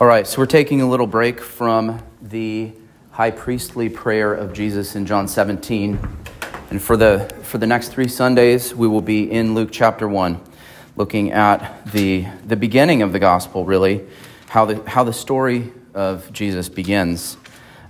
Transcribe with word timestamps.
All 0.00 0.06
right, 0.06 0.28
so 0.28 0.38
we're 0.38 0.46
taking 0.46 0.80
a 0.80 0.88
little 0.88 1.08
break 1.08 1.40
from 1.40 2.00
the 2.22 2.70
high 3.10 3.32
priestly 3.32 3.88
prayer 3.88 4.32
of 4.32 4.52
Jesus 4.52 4.94
in 4.94 5.06
John 5.06 5.26
17. 5.26 5.98
And 6.70 6.80
for 6.80 6.96
the, 6.96 7.28
for 7.42 7.58
the 7.58 7.66
next 7.66 7.88
three 7.88 8.06
Sundays, 8.06 8.72
we 8.72 8.86
will 8.86 9.02
be 9.02 9.28
in 9.28 9.56
Luke 9.56 9.70
chapter 9.72 10.06
1, 10.06 10.40
looking 10.94 11.32
at 11.32 11.84
the, 11.90 12.28
the 12.46 12.54
beginning 12.54 13.02
of 13.02 13.12
the 13.12 13.18
gospel, 13.18 13.64
really, 13.64 14.06
how 14.50 14.66
the, 14.66 14.88
how 14.88 15.02
the 15.02 15.12
story 15.12 15.72
of 15.94 16.32
Jesus 16.32 16.68
begins. 16.68 17.36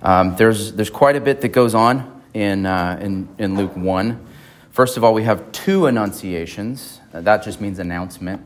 Um, 0.01 0.35
there's, 0.37 0.73
there's 0.73 0.89
quite 0.89 1.15
a 1.15 1.21
bit 1.21 1.43
that 1.43 1.49
goes 1.49 1.75
on 1.75 2.23
in, 2.33 2.65
uh, 2.65 2.99
in, 3.03 3.29
in 3.37 3.55
Luke 3.55 3.77
1. 3.77 4.27
First 4.71 4.97
of 4.97 5.05
all, 5.05 5.13
we 5.13 5.25
have 5.25 5.53
two 5.53 5.85
annunciations. 5.85 7.01
That 7.13 7.45
just 7.45 7.61
means 7.61 7.79
announcement 7.79 8.41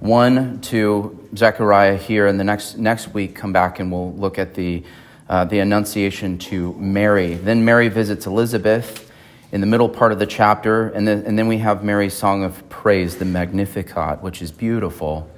one 0.00 0.60
to 0.60 1.28
Zechariah 1.36 1.96
here, 1.96 2.26
and 2.26 2.38
the 2.38 2.44
next, 2.44 2.76
next 2.76 3.14
week 3.14 3.34
come 3.34 3.52
back 3.52 3.80
and 3.80 3.90
we'll 3.90 4.12
look 4.14 4.38
at 4.38 4.54
the, 4.54 4.84
uh, 5.28 5.44
the 5.44 5.58
Annunciation 5.58 6.38
to 6.38 6.72
Mary. 6.74 7.34
Then 7.34 7.64
Mary 7.64 7.88
visits 7.88 8.26
Elizabeth 8.26 9.10
in 9.52 9.60
the 9.60 9.66
middle 9.66 9.88
part 9.88 10.12
of 10.12 10.18
the 10.18 10.26
chapter, 10.26 10.88
and 10.88 11.06
then, 11.06 11.24
and 11.24 11.38
then 11.38 11.48
we 11.48 11.58
have 11.58 11.82
Mary's 11.82 12.14
song 12.14 12.44
of 12.44 12.68
praise, 12.68 13.16
the 13.16 13.24
Magnificat, 13.24 14.22
which 14.22 14.42
is 14.42 14.52
beautiful. 14.52 15.30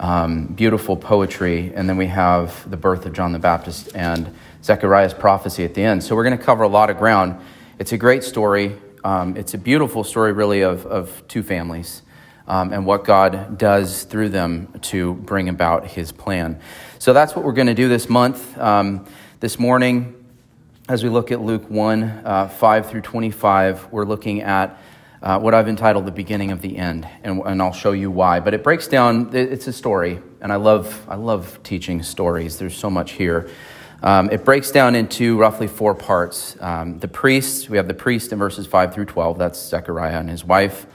Um, 0.00 0.46
beautiful 0.46 0.96
poetry, 0.96 1.72
and 1.72 1.88
then 1.88 1.96
we 1.96 2.08
have 2.08 2.68
the 2.68 2.76
birth 2.76 3.06
of 3.06 3.12
John 3.12 3.32
the 3.32 3.38
Baptist 3.38 3.94
and 3.94 4.34
Zechariah's 4.62 5.14
prophecy 5.14 5.64
at 5.64 5.74
the 5.74 5.84
end. 5.84 6.02
So 6.02 6.16
we're 6.16 6.24
going 6.24 6.36
to 6.36 6.44
cover 6.44 6.64
a 6.64 6.68
lot 6.68 6.90
of 6.90 6.98
ground. 6.98 7.40
It's 7.78 7.92
a 7.92 7.96
great 7.96 8.24
story. 8.24 8.76
Um, 9.04 9.36
it's 9.36 9.54
a 9.54 9.58
beautiful 9.58 10.02
story, 10.02 10.32
really, 10.32 10.62
of, 10.62 10.84
of 10.86 11.22
two 11.28 11.44
families 11.44 12.02
um, 12.46 12.72
and 12.72 12.86
what 12.86 13.04
God 13.04 13.58
does 13.58 14.04
through 14.04 14.30
them 14.30 14.68
to 14.82 15.14
bring 15.14 15.48
about 15.48 15.86
his 15.86 16.12
plan. 16.12 16.60
So 16.98 17.12
that's 17.12 17.34
what 17.34 17.44
we're 17.44 17.52
going 17.52 17.68
to 17.68 17.74
do 17.74 17.88
this 17.88 18.08
month. 18.08 18.58
Um, 18.58 19.06
this 19.40 19.58
morning, 19.58 20.14
as 20.88 21.02
we 21.02 21.08
look 21.08 21.32
at 21.32 21.40
Luke 21.40 21.68
1 21.70 22.02
uh, 22.02 22.48
5 22.48 22.90
through 22.90 23.00
25, 23.00 23.92
we're 23.92 24.04
looking 24.04 24.42
at 24.42 24.78
uh, 25.22 25.40
what 25.40 25.54
I've 25.54 25.68
entitled 25.68 26.04
The 26.04 26.12
Beginning 26.12 26.50
of 26.50 26.60
the 26.60 26.76
End, 26.76 27.08
and, 27.22 27.40
and 27.46 27.62
I'll 27.62 27.72
show 27.72 27.92
you 27.92 28.10
why. 28.10 28.40
But 28.40 28.52
it 28.52 28.62
breaks 28.62 28.88
down, 28.88 29.34
it's 29.34 29.66
a 29.66 29.72
story, 29.72 30.20
and 30.42 30.52
I 30.52 30.56
love, 30.56 31.02
I 31.08 31.14
love 31.14 31.58
teaching 31.62 32.02
stories. 32.02 32.58
There's 32.58 32.76
so 32.76 32.90
much 32.90 33.12
here. 33.12 33.48
Um, 34.02 34.28
it 34.30 34.44
breaks 34.44 34.70
down 34.70 34.94
into 34.94 35.38
roughly 35.38 35.66
four 35.66 35.94
parts. 35.94 36.58
Um, 36.60 36.98
the 36.98 37.08
priest, 37.08 37.70
we 37.70 37.78
have 37.78 37.88
the 37.88 37.94
priest 37.94 38.32
in 38.32 38.38
verses 38.38 38.66
5 38.66 38.92
through 38.92 39.06
12, 39.06 39.38
that's 39.38 39.58
Zechariah 39.58 40.20
and 40.20 40.28
his 40.28 40.44
wife. 40.44 40.86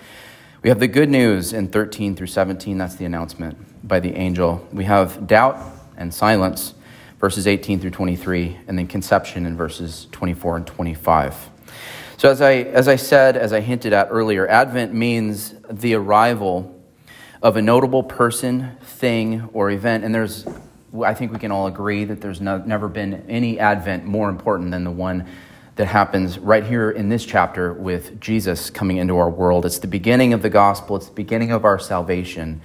We 0.62 0.68
have 0.68 0.80
the 0.80 0.90
good 0.90 1.10
news 1.10 1.54
in 1.54 1.70
13 1.70 2.18
through 2.18 2.28
17. 2.28 2.78
That's 2.78 2.96
the 2.96 3.06
announcement 3.06 3.88
by 3.88 4.02
the 4.02 4.14
angel. 4.14 4.68
We 4.74 4.84
have 4.84 5.26
doubt 5.26 5.58
and 5.96 6.14
silence, 6.14 6.74
verses 7.18 7.48
18 7.48 7.80
through 7.80 7.92
23, 7.92 8.58
and 8.68 8.78
then 8.78 8.86
conception 8.86 9.46
in 9.46 9.56
verses 9.56 10.08
24 10.12 10.58
and 10.58 10.68
25. 10.68 11.50
So, 12.18 12.30
as 12.30 12.42
I, 12.42 12.56
as 12.56 12.90
I 12.90 12.98
said, 12.98 13.38
as 13.38 13.54
I 13.54 13.62
hinted 13.62 13.94
at 13.94 14.10
earlier, 14.12 14.50
Advent 14.50 14.94
means 14.94 15.56
the 15.72 15.94
arrival 15.94 16.78
of 17.42 17.56
a 17.56 17.62
notable 17.62 18.04
person, 18.04 18.76
thing, 18.82 19.50
or 19.54 19.72
event. 19.72 20.04
And 20.04 20.14
there's, 20.14 20.46
I 21.02 21.14
think 21.14 21.32
we 21.32 21.40
can 21.40 21.54
all 21.54 21.68
agree 21.68 22.04
that 22.04 22.20
there's 22.20 22.42
no, 22.42 22.58
never 22.58 22.90
been 22.90 23.24
any 23.30 23.60
Advent 23.60 24.04
more 24.04 24.28
important 24.28 24.72
than 24.72 24.84
the 24.84 24.92
one 24.92 25.26
that 25.80 25.88
happens 25.88 26.38
right 26.38 26.66
here 26.66 26.92
in 26.92 27.08
this 27.08 27.26
chapter 27.26 27.72
with 27.72 28.20
Jesus 28.20 28.70
coming 28.70 28.98
into 28.98 29.18
our 29.18 29.30
world. 29.30 29.66
It's 29.66 29.80
the 29.80 29.88
beginning 29.88 30.34
of 30.34 30.42
the 30.42 30.50
gospel, 30.50 30.98
it's 30.98 31.06
the 31.06 31.14
beginning 31.14 31.54
of 31.54 31.64
our 31.64 31.80
salvation, 31.80 32.60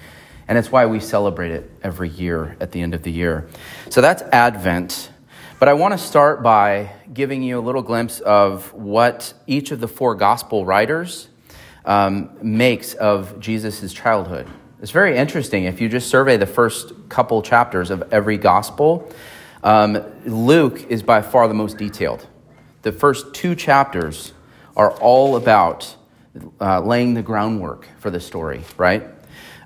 and 0.49 0.59
it's 0.59 0.73
why 0.73 0.87
we 0.87 0.99
celebrate 0.99 1.53
it 1.53 1.71
every 1.81 2.09
year 2.09 2.57
at 2.59 2.73
the 2.73 2.81
end 2.81 2.93
of 2.93 3.05
the 3.05 3.13
year. 3.13 3.47
So 3.89 4.01
that's 4.01 4.23
Advent. 4.23 5.11
But 5.61 5.69
I 5.69 5.75
want 5.75 5.93
to 5.93 5.99
start 5.99 6.43
by 6.43 6.91
giving 7.13 7.45
you 7.45 7.57
a 7.57 7.63
little 7.63 7.83
glimpse 7.83 8.19
of 8.19 8.75
what 8.75 9.33
each 9.47 9.71
of 9.71 9.79
the 9.79 9.87
four 9.87 10.17
gospel 10.17 10.67
writers 10.67 11.29
um, 11.85 12.31
makes 12.43 12.95
of 12.95 13.39
Jesus' 13.39 13.93
childhood. 13.93 14.49
It's 14.83 14.91
very 14.91 15.17
interesting. 15.17 15.67
If 15.67 15.81
you 15.81 15.89
just 15.89 16.09
survey 16.09 16.37
the 16.37 16.47
first 16.47 16.93
couple 17.09 17.43
chapters 17.43 17.93
of 17.93 18.13
every 18.13 18.39
gospel, 18.39 19.09
um, 19.63 20.03
Luke 20.27 20.91
is 20.91 21.05
by 21.05 21.23
far 21.23 21.47
the 21.47 21.55
most 21.55 21.79
detailed 21.79 22.27
the 22.85 22.93
first 22.93 23.35
two 23.35 23.55
chapters 23.55 24.33
are 24.77 24.93
all 24.99 25.37
about 25.37 25.97
uh, 26.61 26.81
laying 26.81 27.15
the 27.15 27.23
groundwork 27.23 27.89
for 27.99 28.11
the 28.11 28.21
story, 28.21 28.63
right? 28.77 29.09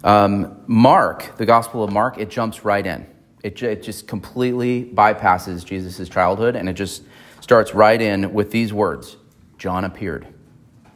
Um, 0.04 0.62
Mark, 0.68 1.36
the 1.36 1.44
Gospel 1.44 1.82
of 1.82 1.92
Mark, 1.92 2.18
it 2.18 2.30
jumps 2.30 2.64
right 2.64 2.86
in. 2.86 3.06
It, 3.42 3.60
it 3.60 3.82
just 3.82 4.06
completely 4.06 4.84
bypasses 4.84 5.64
Jesus' 5.64 6.08
childhood 6.08 6.54
and 6.54 6.68
it 6.68 6.74
just 6.74 7.02
starts 7.40 7.74
right 7.74 8.00
in 8.00 8.32
with 8.32 8.50
these 8.50 8.72
words 8.72 9.16
John 9.58 9.84
appeared. 9.84 10.26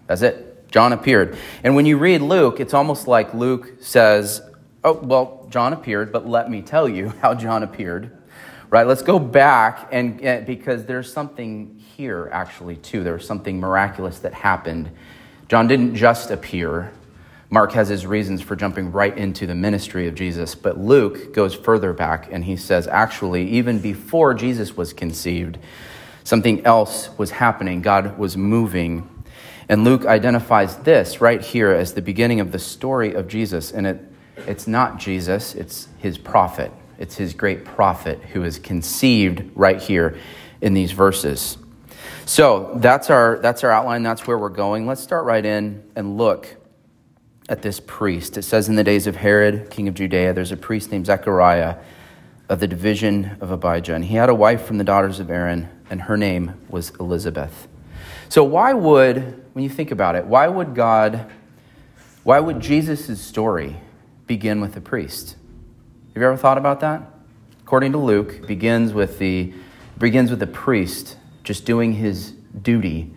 That's 0.06 0.22
it. 0.22 0.70
John 0.70 0.92
appeared. 0.92 1.36
And 1.64 1.74
when 1.74 1.86
you 1.86 1.98
read 1.98 2.22
Luke, 2.22 2.60
it's 2.60 2.72
almost 2.72 3.08
like 3.08 3.34
Luke 3.34 3.72
says, 3.80 4.42
Oh, 4.84 4.94
well, 4.94 5.46
John 5.50 5.72
appeared, 5.72 6.12
but 6.12 6.28
let 6.28 6.48
me 6.48 6.62
tell 6.62 6.88
you 6.88 7.08
how 7.20 7.34
John 7.34 7.64
appeared. 7.64 8.16
Right? 8.70 8.86
Let's 8.86 9.02
go 9.02 9.18
back 9.18 9.88
and 9.90 10.24
uh, 10.24 10.40
because 10.46 10.86
there's 10.86 11.12
something 11.12 11.81
here, 12.02 12.28
actually, 12.32 12.74
too. 12.74 13.04
There 13.04 13.12
was 13.12 13.24
something 13.24 13.60
miraculous 13.60 14.18
that 14.20 14.34
happened. 14.34 14.90
John 15.46 15.68
didn't 15.68 15.94
just 15.94 16.32
appear. 16.32 16.90
Mark 17.48 17.70
has 17.74 17.88
his 17.88 18.04
reasons 18.04 18.42
for 18.42 18.56
jumping 18.56 18.90
right 18.90 19.16
into 19.16 19.46
the 19.46 19.54
ministry 19.54 20.08
of 20.08 20.16
Jesus, 20.16 20.56
but 20.56 20.76
Luke 20.76 21.32
goes 21.32 21.54
further 21.54 21.92
back 21.92 22.28
and 22.32 22.44
he 22.44 22.56
says, 22.56 22.88
actually, 22.88 23.50
even 23.50 23.78
before 23.78 24.34
Jesus 24.34 24.76
was 24.76 24.92
conceived, 24.92 25.58
something 26.24 26.66
else 26.66 27.08
was 27.16 27.30
happening. 27.30 27.82
God 27.82 28.18
was 28.18 28.36
moving. 28.36 29.08
And 29.68 29.84
Luke 29.84 30.04
identifies 30.04 30.78
this 30.78 31.20
right 31.20 31.40
here 31.40 31.70
as 31.70 31.94
the 31.94 32.02
beginning 32.02 32.40
of 32.40 32.50
the 32.50 32.58
story 32.58 33.14
of 33.14 33.28
Jesus. 33.28 33.70
And 33.70 33.86
it, 33.86 34.00
it's 34.48 34.66
not 34.66 34.98
Jesus, 34.98 35.54
it's 35.54 35.86
his 35.98 36.18
prophet. 36.18 36.72
It's 36.98 37.14
his 37.14 37.32
great 37.32 37.64
prophet 37.64 38.18
who 38.32 38.42
is 38.42 38.58
conceived 38.58 39.44
right 39.54 39.80
here 39.80 40.18
in 40.60 40.74
these 40.74 40.90
verses. 40.90 41.58
So 42.24 42.72
that's 42.76 43.10
our, 43.10 43.38
that's 43.38 43.64
our 43.64 43.70
outline. 43.70 44.02
That's 44.02 44.26
where 44.26 44.38
we're 44.38 44.48
going. 44.48 44.86
Let's 44.86 45.02
start 45.02 45.24
right 45.24 45.44
in 45.44 45.82
and 45.96 46.16
look 46.16 46.56
at 47.48 47.62
this 47.62 47.80
priest. 47.80 48.36
It 48.36 48.42
says 48.42 48.68
in 48.68 48.76
the 48.76 48.84
days 48.84 49.06
of 49.06 49.16
Herod, 49.16 49.70
king 49.70 49.88
of 49.88 49.94
Judea, 49.94 50.32
there's 50.32 50.52
a 50.52 50.56
priest 50.56 50.90
named 50.90 51.06
Zechariah 51.06 51.76
of 52.48 52.60
the 52.60 52.68
division 52.68 53.36
of 53.40 53.50
Abijah. 53.50 53.94
And 53.94 54.04
he 54.04 54.14
had 54.14 54.28
a 54.28 54.34
wife 54.34 54.64
from 54.64 54.78
the 54.78 54.84
daughters 54.84 55.20
of 55.20 55.30
Aaron, 55.30 55.68
and 55.90 56.02
her 56.02 56.16
name 56.16 56.54
was 56.68 56.90
Elizabeth. 57.00 57.68
So, 58.28 58.44
why 58.44 58.72
would, 58.72 59.44
when 59.52 59.64
you 59.64 59.70
think 59.70 59.90
about 59.90 60.16
it, 60.16 60.24
why 60.24 60.48
would 60.48 60.74
God, 60.74 61.30
why 62.22 62.40
would 62.40 62.60
Jesus' 62.60 63.20
story 63.20 63.76
begin 64.26 64.60
with 64.60 64.76
a 64.76 64.80
priest? 64.80 65.36
Have 66.14 66.22
you 66.22 66.26
ever 66.26 66.36
thought 66.36 66.58
about 66.58 66.80
that? 66.80 67.02
According 67.62 67.92
to 67.92 67.98
Luke, 67.98 68.46
begins 68.46 68.92
with 68.92 69.18
the 69.18 69.52
begins 69.98 70.30
with 70.30 70.40
the 70.40 70.46
priest 70.46 71.16
just 71.44 71.64
doing 71.64 71.92
his 71.92 72.32
duty 72.62 73.10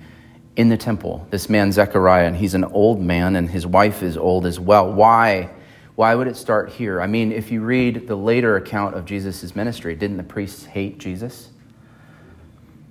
in 0.55 0.69
the 0.69 0.77
temple. 0.77 1.27
This 1.29 1.49
man, 1.49 1.71
Zechariah, 1.71 2.27
and 2.27 2.35
he's 2.35 2.53
an 2.53 2.63
old 2.63 3.01
man, 3.01 3.35
and 3.35 3.49
his 3.49 3.67
wife 3.67 4.01
is 4.01 4.17
old 4.17 4.45
as 4.45 4.59
well. 4.59 4.91
Why? 4.91 5.49
Why 5.95 6.15
would 6.15 6.27
it 6.27 6.35
start 6.35 6.69
here? 6.71 7.01
I 7.01 7.07
mean, 7.07 7.31
if 7.31 7.51
you 7.51 7.61
read 7.61 8.07
the 8.07 8.15
later 8.15 8.57
account 8.57 8.95
of 8.95 9.05
Jesus' 9.05 9.55
ministry, 9.55 9.95
didn't 9.95 10.17
the 10.17 10.23
priests 10.23 10.65
hate 10.65 10.97
Jesus? 10.97 11.49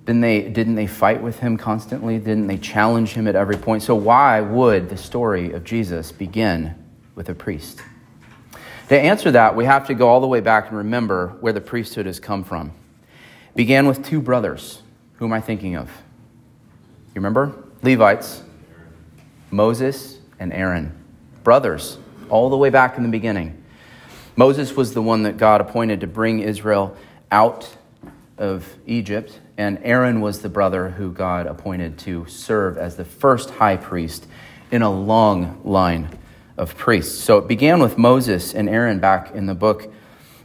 Didn't 0.05 0.21
they, 0.21 0.49
didn't 0.49 0.75
they 0.75 0.87
fight 0.87 1.21
with 1.21 1.39
him 1.39 1.57
constantly? 1.57 2.19
Didn't 2.19 2.47
they 2.47 2.57
challenge 2.57 3.13
him 3.13 3.27
at 3.27 3.35
every 3.35 3.57
point? 3.57 3.81
So, 3.81 3.95
why 3.95 4.41
would 4.41 4.89
the 4.89 4.97
story 4.97 5.51
of 5.51 5.63
Jesus 5.63 6.11
begin 6.11 6.75
with 7.15 7.29
a 7.29 7.35
priest? 7.35 7.81
To 8.89 8.99
answer 8.99 9.31
that, 9.31 9.55
we 9.55 9.65
have 9.65 9.87
to 9.87 9.95
go 9.95 10.07
all 10.07 10.21
the 10.21 10.27
way 10.27 10.41
back 10.41 10.67
and 10.67 10.77
remember 10.77 11.29
where 11.39 11.53
the 11.53 11.61
priesthood 11.61 12.05
has 12.05 12.19
come 12.19 12.43
from. 12.43 12.71
It 13.49 13.55
began 13.55 13.87
with 13.87 14.05
two 14.05 14.21
brothers 14.21 14.83
who 15.17 15.25
am 15.25 15.33
I 15.33 15.41
thinking 15.41 15.75
of? 15.75 15.89
You 17.13 17.15
remember? 17.15 17.55
Levites, 17.81 18.43
Moses, 19.51 20.19
and 20.39 20.51
Aaron. 20.51 20.91
Brothers, 21.43 21.97
all 22.29 22.49
the 22.49 22.57
way 22.57 22.69
back 22.69 22.97
in 22.97 23.03
the 23.03 23.09
beginning. 23.09 23.63
Moses 24.35 24.75
was 24.75 24.93
the 24.93 25.01
one 25.01 25.23
that 25.23 25.37
God 25.37 25.61
appointed 25.61 26.01
to 26.01 26.07
bring 26.07 26.39
Israel 26.39 26.97
out 27.31 27.77
of 28.37 28.67
Egypt, 28.85 29.39
and 29.57 29.79
Aaron 29.83 30.19
was 30.19 30.41
the 30.41 30.49
brother 30.49 30.89
who 30.89 31.11
God 31.11 31.47
appointed 31.47 31.97
to 31.99 32.25
serve 32.25 32.77
as 32.77 32.97
the 32.97 33.05
first 33.05 33.51
high 33.51 33.77
priest 33.77 34.27
in 34.71 34.81
a 34.81 34.91
long 34.91 35.61
line 35.63 36.09
of 36.57 36.75
priests. 36.75 37.23
So 37.23 37.37
it 37.37 37.47
began 37.47 37.79
with 37.79 37.97
Moses 37.97 38.53
and 38.53 38.67
Aaron 38.67 38.99
back 38.99 39.33
in 39.33 39.45
the 39.45 39.55
book 39.55 39.91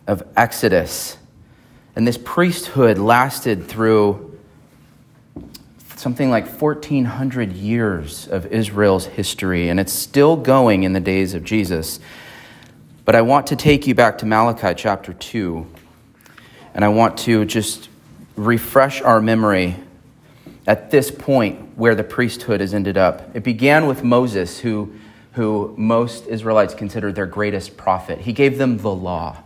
of 0.06 0.22
Exodus. 0.36 1.16
And 1.96 2.06
this 2.06 2.18
priesthood 2.18 2.98
lasted 2.98 3.66
through 3.66 4.29
something 6.00 6.30
like 6.30 6.46
1,400 6.48 7.52
years 7.52 8.26
of 8.28 8.46
Israel's 8.46 9.04
history, 9.04 9.68
and 9.68 9.78
it's 9.78 9.92
still 9.92 10.34
going 10.34 10.82
in 10.82 10.94
the 10.94 11.00
days 11.00 11.34
of 11.34 11.44
Jesus. 11.44 12.00
But 13.04 13.14
I 13.14 13.20
want 13.20 13.48
to 13.48 13.56
take 13.56 13.86
you 13.86 13.94
back 13.94 14.16
to 14.18 14.26
Malachi 14.26 14.72
chapter 14.74 15.12
2. 15.12 15.66
And 16.72 16.86
I 16.86 16.88
want 16.88 17.18
to 17.18 17.44
just 17.44 17.90
refresh 18.34 19.02
our 19.02 19.20
memory 19.20 19.76
at 20.66 20.90
this 20.90 21.10
point 21.10 21.76
where 21.76 21.94
the 21.94 22.04
priesthood 22.04 22.62
has 22.62 22.72
ended 22.72 22.96
up. 22.96 23.36
It 23.36 23.44
began 23.44 23.86
with 23.86 24.02
Moses, 24.02 24.60
who, 24.60 24.94
who 25.32 25.74
most 25.76 26.26
Israelites 26.28 26.72
consider 26.72 27.12
their 27.12 27.26
greatest 27.26 27.76
prophet. 27.76 28.20
He 28.20 28.32
gave 28.32 28.56
them 28.56 28.78
the 28.78 28.94
law. 28.94 29.42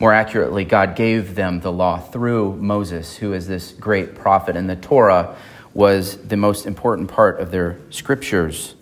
More 0.00 0.12
accurately, 0.12 0.64
God 0.64 0.94
gave 0.94 1.34
them 1.34 1.60
the 1.60 1.72
law 1.72 1.98
through 1.98 2.56
Moses, 2.56 3.16
who 3.16 3.32
is 3.32 3.48
this 3.48 3.72
great 3.72 4.14
prophet. 4.14 4.56
And 4.56 4.70
the 4.70 4.76
Torah 4.76 5.36
was 5.74 6.16
the 6.18 6.36
most 6.36 6.66
important 6.66 7.08
part 7.08 7.40
of 7.40 7.50
their 7.50 7.78
scriptures. 7.90 8.76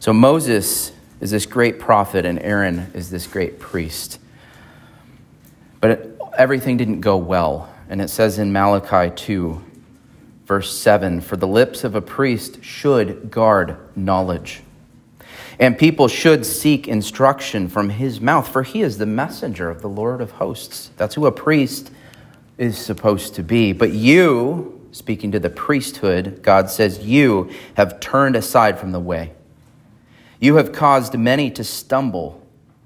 So 0.00 0.12
Moses 0.12 0.92
is 1.20 1.30
this 1.30 1.46
great 1.46 1.78
prophet, 1.78 2.24
and 2.24 2.40
Aaron 2.40 2.90
is 2.92 3.08
this 3.08 3.28
great 3.28 3.60
priest. 3.60 4.18
But 5.80 5.90
it, 5.92 6.18
everything 6.36 6.76
didn't 6.76 7.00
go 7.00 7.16
well. 7.16 7.72
And 7.88 8.00
it 8.00 8.08
says 8.08 8.38
in 8.38 8.52
Malachi 8.52 9.14
2, 9.14 9.62
verse 10.44 10.76
7 10.76 11.20
For 11.20 11.36
the 11.36 11.46
lips 11.46 11.84
of 11.84 11.94
a 11.94 12.00
priest 12.00 12.64
should 12.64 13.30
guard 13.30 13.76
knowledge, 13.94 14.62
and 15.58 15.78
people 15.78 16.08
should 16.08 16.44
seek 16.46 16.88
instruction 16.88 17.68
from 17.68 17.90
his 17.90 18.20
mouth, 18.20 18.48
for 18.48 18.62
he 18.62 18.82
is 18.82 18.98
the 18.98 19.06
messenger 19.06 19.70
of 19.70 19.82
the 19.82 19.88
Lord 19.88 20.20
of 20.20 20.32
hosts. 20.32 20.90
That's 20.96 21.14
who 21.14 21.26
a 21.26 21.32
priest 21.32 21.90
is 22.58 22.78
supposed 22.78 23.34
to 23.34 23.42
be. 23.42 23.72
But 23.72 23.92
you, 23.92 24.88
speaking 24.92 25.32
to 25.32 25.40
the 25.40 25.50
priesthood, 25.50 26.40
God 26.42 26.70
says, 26.70 27.00
you 27.00 27.50
have 27.74 28.00
turned 28.00 28.36
aside 28.36 28.78
from 28.78 28.92
the 28.92 29.00
way. 29.00 29.32
You 30.40 30.56
have 30.56 30.72
caused 30.72 31.16
many 31.16 31.50
to 31.52 31.64
stumble 31.64 32.40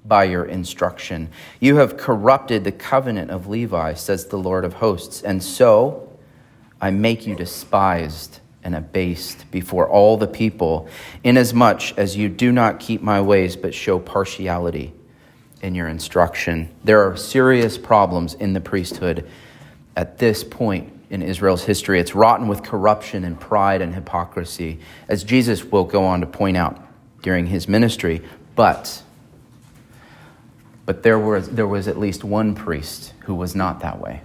by 0.05 0.23
your 0.23 0.45
instruction. 0.45 1.29
You 1.59 1.77
have 1.77 1.97
corrupted 1.97 2.63
the 2.63 2.71
covenant 2.71 3.31
of 3.31 3.47
Levi, 3.47 3.93
says 3.95 4.27
the 4.27 4.37
Lord 4.37 4.63
of 4.63 4.73
hosts. 4.73 5.21
And 5.21 5.43
so 5.43 6.07
I 6.79 6.91
make 6.91 7.27
you 7.27 7.35
despised 7.35 8.39
and 8.67 8.75
abased 8.75 9.49
before 9.49 9.89
all 9.89 10.17
the 10.17 10.27
people, 10.27 10.89
inasmuch 11.23 11.97
as 11.97 12.17
you 12.17 12.27
do 12.27 12.51
not 12.51 12.81
keep 12.81 13.01
my 13.01 13.21
ways, 13.21 13.55
but 13.55 13.73
show 13.73 13.97
partiality 13.97 14.91
in 15.61 15.73
your 15.73 15.87
instruction. 15.87 16.67
There 16.83 17.09
are 17.09 17.15
serious 17.15 17.77
problems 17.77 18.33
in 18.33 18.51
the 18.51 18.59
priesthood 18.59 19.25
at 19.95 20.17
this 20.17 20.43
point 20.43 20.91
in 21.09 21.21
Israel's 21.21 21.63
history. 21.63 22.01
It's 22.01 22.13
rotten 22.13 22.49
with 22.49 22.61
corruption 22.61 23.23
and 23.23 23.39
pride 23.39 23.81
and 23.81 23.95
hypocrisy, 23.95 24.79
as 25.07 25.23
Jesus 25.23 25.63
will 25.63 25.85
go 25.85 26.03
on 26.03 26.19
to 26.19 26.27
point 26.27 26.57
out 26.57 26.77
during 27.21 27.45
his 27.45 27.69
ministry. 27.69 28.21
But 28.57 29.01
but 30.85 31.03
there 31.03 31.19
was, 31.19 31.49
there 31.49 31.67
was 31.67 31.87
at 31.87 31.97
least 31.97 32.25
one 32.25 32.53
priest 32.53 33.13
who 33.21 33.35
was 33.35 33.55
not 33.55 33.79
that 33.79 34.01
way. 34.01 34.21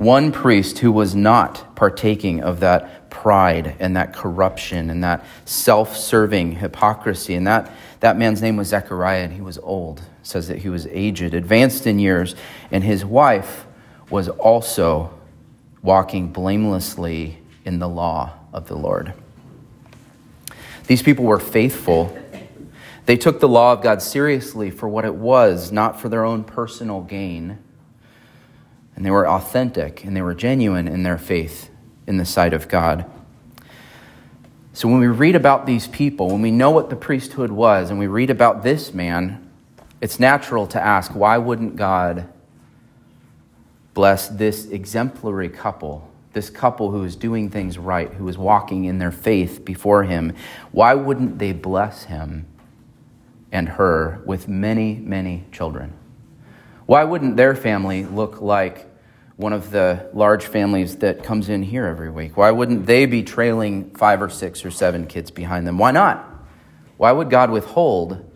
One 0.00 0.32
priest 0.32 0.78
who 0.78 0.90
was 0.90 1.14
not 1.14 1.76
partaking 1.76 2.42
of 2.42 2.60
that 2.60 3.10
pride 3.10 3.76
and 3.78 3.94
that 3.96 4.14
corruption 4.14 4.88
and 4.88 5.04
that 5.04 5.26
self 5.44 5.94
serving 5.94 6.52
hypocrisy. 6.52 7.34
And 7.34 7.46
that, 7.46 7.70
that 8.00 8.16
man's 8.16 8.40
name 8.40 8.56
was 8.56 8.68
Zechariah, 8.68 9.24
and 9.24 9.34
he 9.34 9.42
was 9.42 9.58
old. 9.58 9.98
It 9.98 10.06
says 10.22 10.48
that 10.48 10.60
he 10.60 10.70
was 10.70 10.86
aged, 10.86 11.34
advanced 11.34 11.86
in 11.86 11.98
years, 11.98 12.34
and 12.70 12.82
his 12.82 13.04
wife 13.04 13.66
was 14.08 14.30
also 14.30 15.12
walking 15.82 16.32
blamelessly 16.32 17.36
in 17.66 17.78
the 17.78 17.88
law 17.88 18.32
of 18.54 18.68
the 18.68 18.76
Lord. 18.76 19.12
These 20.86 21.02
people 21.02 21.26
were 21.26 21.38
faithful 21.38 22.16
they 23.04 23.16
took 23.16 23.40
the 23.40 23.48
law 23.48 23.72
of 23.72 23.82
God 23.82 24.00
seriously 24.00 24.70
for 24.70 24.88
what 24.88 25.04
it 25.04 25.14
was, 25.14 25.72
not 25.72 26.00
for 26.00 26.08
their 26.08 26.24
own 26.24 26.44
personal 26.44 27.00
gain. 27.00 27.58
And 29.00 29.06
they 29.06 29.10
were 29.10 29.26
authentic 29.26 30.04
and 30.04 30.14
they 30.14 30.20
were 30.20 30.34
genuine 30.34 30.86
in 30.86 31.04
their 31.04 31.16
faith 31.16 31.70
in 32.06 32.18
the 32.18 32.26
sight 32.26 32.52
of 32.52 32.68
God. 32.68 33.10
So 34.74 34.88
when 34.88 35.00
we 35.00 35.06
read 35.06 35.34
about 35.34 35.64
these 35.64 35.88
people, 35.88 36.28
when 36.28 36.42
we 36.42 36.50
know 36.50 36.70
what 36.70 36.90
the 36.90 36.96
priesthood 36.96 37.50
was, 37.50 37.88
and 37.88 37.98
we 37.98 38.06
read 38.06 38.28
about 38.28 38.62
this 38.62 38.92
man, 38.92 39.50
it's 40.02 40.20
natural 40.20 40.66
to 40.66 40.78
ask 40.78 41.12
why 41.12 41.38
wouldn't 41.38 41.76
God 41.76 42.28
bless 43.94 44.28
this 44.28 44.66
exemplary 44.66 45.48
couple, 45.48 46.06
this 46.34 46.50
couple 46.50 46.90
who 46.90 47.02
is 47.02 47.16
doing 47.16 47.48
things 47.48 47.78
right, 47.78 48.12
who 48.12 48.28
is 48.28 48.36
walking 48.36 48.84
in 48.84 48.98
their 48.98 49.10
faith 49.10 49.64
before 49.64 50.02
Him? 50.02 50.36
Why 50.72 50.92
wouldn't 50.92 51.38
they 51.38 51.54
bless 51.54 52.04
him 52.04 52.44
and 53.50 53.66
her 53.66 54.20
with 54.26 54.46
many, 54.46 54.96
many 54.96 55.44
children. 55.52 55.94
Why 56.84 57.04
wouldn't 57.04 57.38
their 57.38 57.54
family 57.54 58.04
look 58.04 58.42
like 58.42 58.89
one 59.40 59.54
of 59.54 59.70
the 59.70 60.10
large 60.12 60.44
families 60.44 60.96
that 60.96 61.24
comes 61.24 61.48
in 61.48 61.62
here 61.62 61.86
every 61.86 62.10
week? 62.10 62.36
Why 62.36 62.50
wouldn't 62.50 62.84
they 62.84 63.06
be 63.06 63.22
trailing 63.22 63.90
five 63.94 64.20
or 64.20 64.28
six 64.28 64.66
or 64.66 64.70
seven 64.70 65.06
kids 65.06 65.30
behind 65.30 65.66
them? 65.66 65.78
Why 65.78 65.92
not? 65.92 66.26
Why 66.98 67.10
would 67.10 67.30
God 67.30 67.50
withhold 67.50 68.30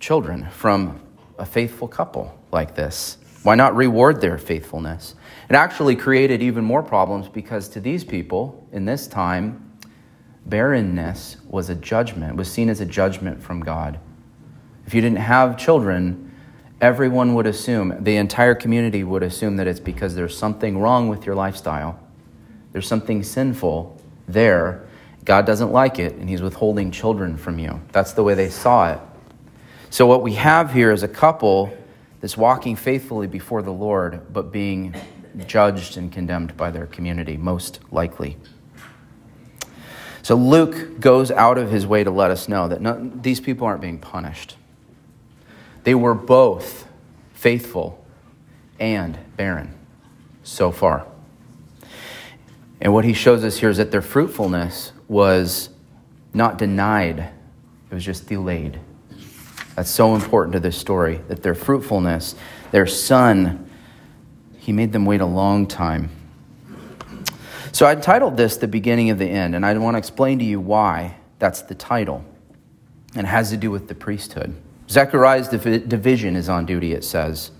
children 0.00 0.50
from 0.50 1.00
a 1.38 1.46
faithful 1.46 1.88
couple 1.88 2.38
like 2.52 2.74
this? 2.74 3.16
Why 3.42 3.54
not 3.54 3.74
reward 3.74 4.20
their 4.20 4.36
faithfulness? 4.36 5.14
It 5.48 5.56
actually 5.56 5.96
created 5.96 6.42
even 6.42 6.62
more 6.62 6.82
problems 6.82 7.28
because 7.28 7.66
to 7.70 7.80
these 7.80 8.04
people 8.04 8.68
in 8.70 8.84
this 8.84 9.06
time, 9.06 9.78
barrenness 10.44 11.38
was 11.48 11.70
a 11.70 11.74
judgment, 11.74 12.36
was 12.36 12.52
seen 12.52 12.68
as 12.68 12.82
a 12.82 12.86
judgment 12.86 13.42
from 13.42 13.60
God. 13.60 13.98
If 14.86 14.92
you 14.92 15.00
didn't 15.00 15.18
have 15.20 15.56
children, 15.56 16.31
everyone 16.82 17.34
would 17.34 17.46
assume, 17.46 18.02
the 18.02 18.16
entire 18.16 18.56
community 18.56 19.04
would 19.04 19.22
assume 19.22 19.56
that 19.56 19.68
it's 19.68 19.80
because 19.80 20.16
there's 20.16 20.36
something 20.36 20.76
wrong 20.78 21.08
with 21.08 21.24
your 21.24 21.36
lifestyle. 21.36 21.98
There's 22.72 22.88
something 22.88 23.22
sinful 23.22 23.98
there. 24.26 24.84
God 25.24 25.46
doesn't 25.46 25.70
like 25.70 26.00
it, 26.00 26.14
and 26.14 26.28
He's 26.28 26.42
withholding 26.42 26.90
children 26.90 27.36
from 27.36 27.60
you. 27.60 27.80
That's 27.92 28.12
the 28.12 28.24
way 28.24 28.34
they 28.34 28.50
saw 28.50 28.92
it. 28.92 28.98
So, 29.90 30.06
what 30.06 30.22
we 30.22 30.34
have 30.34 30.72
here 30.72 30.90
is 30.90 31.04
a 31.04 31.08
couple 31.08 31.72
that's 32.20 32.36
walking 32.36 32.74
faithfully 32.74 33.28
before 33.28 33.62
the 33.62 33.72
Lord, 33.72 34.32
but 34.32 34.50
being 34.50 34.94
judged 35.46 35.96
and 35.96 36.10
condemned 36.10 36.56
by 36.56 36.72
their 36.72 36.86
community, 36.86 37.36
most 37.36 37.78
likely. 37.92 38.36
So, 40.22 40.34
Luke 40.34 40.98
goes 40.98 41.30
out 41.30 41.58
of 41.58 41.70
his 41.70 41.86
way 41.86 42.02
to 42.02 42.10
let 42.10 42.32
us 42.32 42.48
know 42.48 42.66
that 42.66 43.22
these 43.22 43.38
people 43.38 43.68
aren't 43.68 43.82
being 43.82 43.98
punished. 43.98 44.56
They 45.84 45.94
were 45.94 46.14
both 46.14 46.86
faithful 47.32 48.04
and 48.78 49.18
barren 49.36 49.74
so 50.42 50.70
far. 50.70 51.06
And 52.80 52.92
what 52.92 53.04
he 53.04 53.12
shows 53.12 53.44
us 53.44 53.58
here 53.58 53.70
is 53.70 53.76
that 53.76 53.90
their 53.90 54.02
fruitfulness 54.02 54.92
was 55.08 55.68
not 56.34 56.58
denied, 56.58 57.18
it 57.18 57.94
was 57.94 58.04
just 58.04 58.26
delayed. 58.26 58.80
That's 59.76 59.90
so 59.90 60.14
important 60.14 60.52
to 60.54 60.60
this 60.60 60.76
story 60.76 61.20
that 61.28 61.42
their 61.42 61.54
fruitfulness, 61.54 62.34
their 62.72 62.86
son, 62.86 63.70
he 64.58 64.72
made 64.72 64.92
them 64.92 65.04
wait 65.04 65.20
a 65.20 65.26
long 65.26 65.66
time. 65.66 66.10
So 67.72 67.86
I 67.86 67.94
titled 67.94 68.36
this 68.36 68.56
The 68.56 68.68
Beginning 68.68 69.10
of 69.10 69.18
the 69.18 69.26
End, 69.26 69.54
and 69.54 69.64
I 69.64 69.76
want 69.78 69.94
to 69.94 69.98
explain 69.98 70.38
to 70.40 70.44
you 70.44 70.60
why 70.60 71.16
that's 71.38 71.62
the 71.62 71.74
title. 71.74 72.24
And 73.14 73.26
it 73.26 73.30
has 73.30 73.50
to 73.50 73.56
do 73.56 73.70
with 73.70 73.88
the 73.88 73.94
priesthood. 73.94 74.54
Zechariah's 74.92 75.48
division 75.48 76.36
is 76.36 76.50
on 76.50 76.66
duty, 76.66 76.92
it 76.92 77.02
says. 77.02 77.50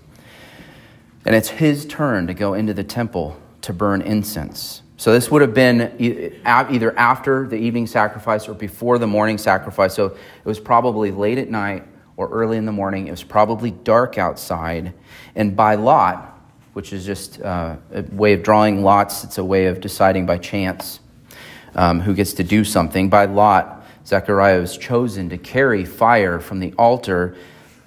And 1.25 1.33
it's 1.35 1.49
his 1.49 1.85
turn 1.85 2.27
to 2.27 2.33
go 2.33 2.53
into 2.53 2.73
the 2.73 2.83
temple 2.83 3.39
to 3.61 3.73
burn 3.73 4.01
incense. 4.03 4.83
So 4.97 5.11
this 5.11 5.31
would 5.31 5.41
have 5.41 5.53
been 5.53 6.39
either 6.45 6.97
after 6.97 7.47
the 7.47 7.55
evening 7.55 7.87
sacrifice 7.87 8.47
or 8.47 8.53
before 8.53 8.99
the 8.99 9.07
morning 9.07 9.39
sacrifice. 9.39 9.95
So 9.95 10.07
it 10.07 10.45
was 10.45 10.59
probably 10.59 11.09
late 11.09 11.39
at 11.39 11.49
night 11.49 11.85
or 12.17 12.29
early 12.29 12.57
in 12.57 12.65
the 12.65 12.71
morning. 12.71 13.07
It 13.07 13.11
was 13.11 13.23
probably 13.23 13.71
dark 13.71 14.19
outside. 14.19 14.93
And 15.33 15.55
by 15.55 15.75
lot, 15.75 16.39
which 16.73 16.93
is 16.93 17.03
just 17.03 17.41
uh, 17.41 17.77
a 17.91 18.03
way 18.11 18.33
of 18.33 18.43
drawing 18.43 18.83
lots, 18.83 19.23
it's 19.23 19.39
a 19.39 19.43
way 19.43 19.65
of 19.65 19.81
deciding 19.81 20.27
by 20.27 20.37
chance 20.37 20.99
um, 21.73 21.99
who 21.99 22.13
gets 22.13 22.33
to 22.33 22.43
do 22.43 22.63
something. 22.63 23.09
By 23.09 23.25
lot, 23.25 23.82
Zechariah 24.05 24.59
was 24.59 24.77
chosen 24.77 25.29
to 25.29 25.37
carry 25.37 25.85
fire 25.85 26.39
from 26.39 26.59
the 26.59 26.73
altar 26.77 27.35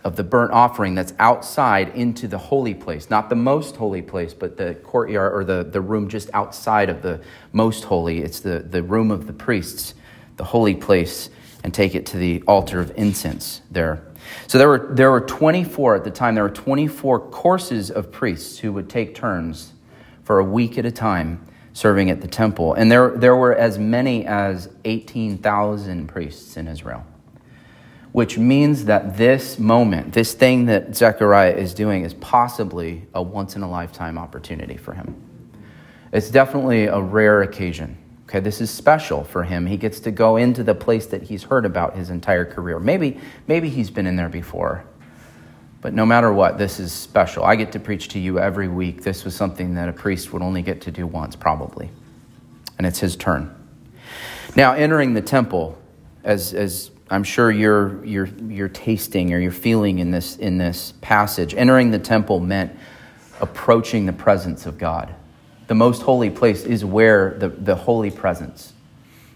of 0.03 0.17
the 0.17 0.23
burnt 0.23 0.53
offering 0.53 0.95
that's 0.95 1.13
outside 1.19 1.89
into 1.91 2.29
the 2.29 2.39
holy 2.39 2.75
place. 2.75 3.11
Not 3.11 3.29
the 3.29 3.35
most 3.35 3.77
holy 3.77 4.03
place, 4.03 4.33
but 4.33 4.57
the 4.57 4.75
courtyard 4.77 5.33
or 5.35 5.45
the, 5.45 5.65
the 5.65 5.81
room 5.81 6.09
just 6.09 6.31
outside 6.33 6.89
of 6.89 7.03
the 7.03 7.21
most 7.53 7.85
holy. 7.85 8.23
It's 8.23 8.41
the, 8.41 8.61
the 8.61 8.83
room 8.83 9.11
of 9.11 9.27
the 9.27 9.33
priests, 9.33 9.95
the 10.37 10.45
holy 10.45 10.75
place, 10.75 11.29
and 11.65 11.75
take 11.75 11.97
it 11.97 12.07
to 12.07 12.19
the 12.19 12.43
altar 12.47 12.81
of 12.81 12.93
incense 12.97 13.63
there. 13.71 14.01
So 14.47 14.59
there 14.59 14.69
were, 14.69 14.89
there 14.93 15.11
were 15.11 15.21
24 15.21 15.97
at 15.97 16.05
the 16.05 16.11
time, 16.13 16.37
there 16.37 16.45
were 16.45 16.51
24 16.51 17.19
courses 17.31 17.91
of 17.91 18.13
priests 18.13 18.61
who 18.61 18.73
would 18.73 18.89
take 18.89 19.15
turns 19.15 19.73
for 20.23 20.39
a 20.39 20.45
week 20.45 20.79
at 20.79 20.87
a 20.87 20.93
time 20.93 21.45
serving 21.77 22.09
at 22.09 22.23
the 22.23 22.27
temple. 22.27 22.73
And 22.73 22.91
there, 22.91 23.11
there 23.11 23.37
were 23.37 23.55
as 23.55 23.79
many 23.79 24.25
as 24.25 24.71
18,000 24.87 26.07
priests 26.09 26.57
in 26.57 26.69
Israel. 26.69 27.05
which 28.17 28.39
means 28.39 28.87
that 28.87 29.19
this 29.19 29.59
moment, 29.59 30.15
this 30.15 30.33
thing 30.33 30.65
that 30.65 30.97
Zechariah 30.97 31.53
is 31.53 31.75
doing, 31.75 32.03
is 32.03 32.15
possibly 32.15 33.07
a 33.15 33.23
once 33.23 33.57
in 33.57 33.63
a 33.63 33.71
lifetime 33.71 34.17
opportunity 34.17 34.79
for 34.79 34.95
him. 34.95 35.15
It's 36.13 36.31
definitely 36.31 36.87
a 36.87 36.99
rare 36.99 37.43
occasion. 37.43 37.99
Okay, 38.23 38.41
this 38.41 38.63
is 38.63 38.71
special 38.71 39.23
for 39.23 39.45
him. 39.45 39.67
He 39.67 39.77
gets 39.77 40.01
to 40.01 40.11
go 40.11 40.37
into 40.39 40.65
the 40.65 40.75
place 40.75 41.05
that 41.09 41.25
he's 41.25 41.43
heard 41.43 41.67
about 41.67 41.95
his 41.95 42.09
entire 42.09 42.47
career. 42.47 42.81
Maybe, 42.81 43.21
maybe 43.47 43.69
he's 43.69 43.91
been 43.91 44.07
in 44.07 44.17
there 44.17 44.31
before. 44.31 44.87
But 45.87 45.95
no 45.95 46.05
matter 46.05 46.33
what, 46.33 46.59
this 46.59 46.81
is 46.81 46.93
special. 46.93 47.45
I 47.45 47.55
get 47.55 47.71
to 47.71 47.79
preach 47.79 48.09
to 48.09 48.19
you 48.19 48.41
every 48.41 48.67
week. 48.67 49.05
This 49.05 49.25
was 49.25 49.37
something 49.37 49.77
that 49.77 49.89
a 49.89 49.93
priest 49.93 50.33
would 50.33 50.43
only 50.43 50.61
get 50.61 50.81
to 50.81 50.91
do 50.91 51.07
once, 51.07 51.37
probably. 51.37 51.91
And 52.77 52.85
it's 52.85 52.99
his 52.99 53.15
turn. 53.15 53.55
Now, 54.57 54.73
entering 54.73 55.15
the 55.15 55.23
temple, 55.23 55.79
as, 56.25 56.55
as 56.55 56.91
I'm 57.09 57.23
sure 57.23 57.53
you're, 57.53 58.05
you're, 58.05 58.27
you're 58.49 58.69
tasting 58.69 59.33
or 59.33 59.39
you're 59.39 59.53
feeling 59.53 60.01
in 60.01 60.11
this, 60.11 60.35
in 60.39 60.59
this 60.59 60.93
passage, 61.03 61.55
entering 61.55 61.93
the 61.93 62.01
temple 62.01 62.41
meant 62.41 62.77
approaching 63.41 64.07
the 64.07 64.13
presence 64.13 64.67
of 64.67 64.79
God. 64.79 65.15
The 65.69 65.77
most 65.77 66.03
holy 66.03 66.31
place 66.31 66.65
is 66.65 66.85
where 66.85 67.37
the, 67.39 67.51
the 67.51 67.77
holy 67.77 68.11
presence 68.11 68.73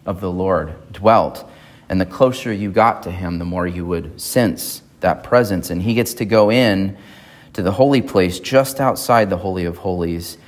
of 0.05 0.21
the 0.21 0.33
Lord 0.33 0.75
dwelt. 0.93 1.49
And 1.89 2.01
the 2.01 2.07
closer 2.07 2.53
you 2.53 2.73
got 2.73 3.05
to 3.05 3.13
him, 3.13 3.39
the 3.39 3.45
more 3.45 3.69
you 3.69 3.87
would 3.87 4.21
sense 4.21 4.83
that 5.01 5.23
presence. 5.23 5.71
And 5.71 5.83
he 5.83 5.95
gets 5.95 6.15
to 6.15 6.25
go 6.25 6.51
in 6.51 6.97
to 7.53 7.63
the 7.63 7.73
holy 7.73 8.03
place 8.03 8.41
just 8.41 8.81
outside 8.81 9.31
the 9.31 9.37
Holy 9.37 9.65
of 9.65 9.79
Holies. 9.79 10.39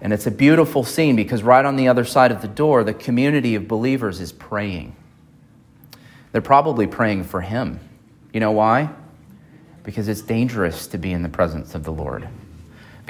And 0.00 0.12
it's 0.12 0.26
a 0.26 0.30
beautiful 0.30 0.84
scene 0.84 1.16
because 1.16 1.42
right 1.42 1.64
on 1.64 1.76
the 1.76 1.88
other 1.88 2.04
side 2.04 2.32
of 2.32 2.42
the 2.42 2.48
door, 2.48 2.84
the 2.84 2.94
community 2.94 3.54
of 3.54 3.68
believers 3.68 4.20
is 4.20 4.32
praying. 4.32 4.96
They're 6.32 6.40
probably 6.40 6.86
praying 6.86 7.24
for 7.24 7.40
him. 7.40 7.80
You 8.32 8.40
know 8.40 8.52
why? 8.52 8.90
Because 9.82 10.08
it's 10.08 10.22
dangerous 10.22 10.86
to 10.88 10.98
be 10.98 11.12
in 11.12 11.22
the 11.22 11.28
presence 11.28 11.74
of 11.74 11.84
the 11.84 11.92
Lord 11.92 12.28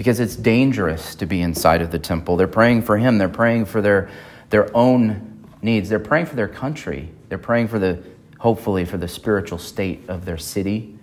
because 0.01 0.19
it's 0.19 0.35
dangerous 0.35 1.15
to 1.17 1.27
be 1.27 1.43
inside 1.43 1.83
of 1.83 1.91
the 1.91 1.99
temple. 1.99 2.39
They're 2.39 2.49
praying 2.49 2.83
for 2.83 2.97
him, 2.97 3.19
they're 3.19 3.29
praying 3.29 3.67
for 3.67 3.83
their, 3.83 4.09
their 4.49 4.75
own 4.75 5.45
needs, 5.61 5.91
they're 5.91 5.99
praying 5.99 6.25
for 6.25 6.37
their 6.37 6.49
country, 6.49 7.11
they're 7.29 7.37
praying 7.37 7.69
for 7.69 7.79
the, 7.79 8.03
hopefully, 8.41 8.85
for 8.85 8.99
the 8.99 9.09
spiritual 9.09 9.59
state 9.59 10.09
of 10.09 10.25
their 10.25 10.39
city. 10.39 10.97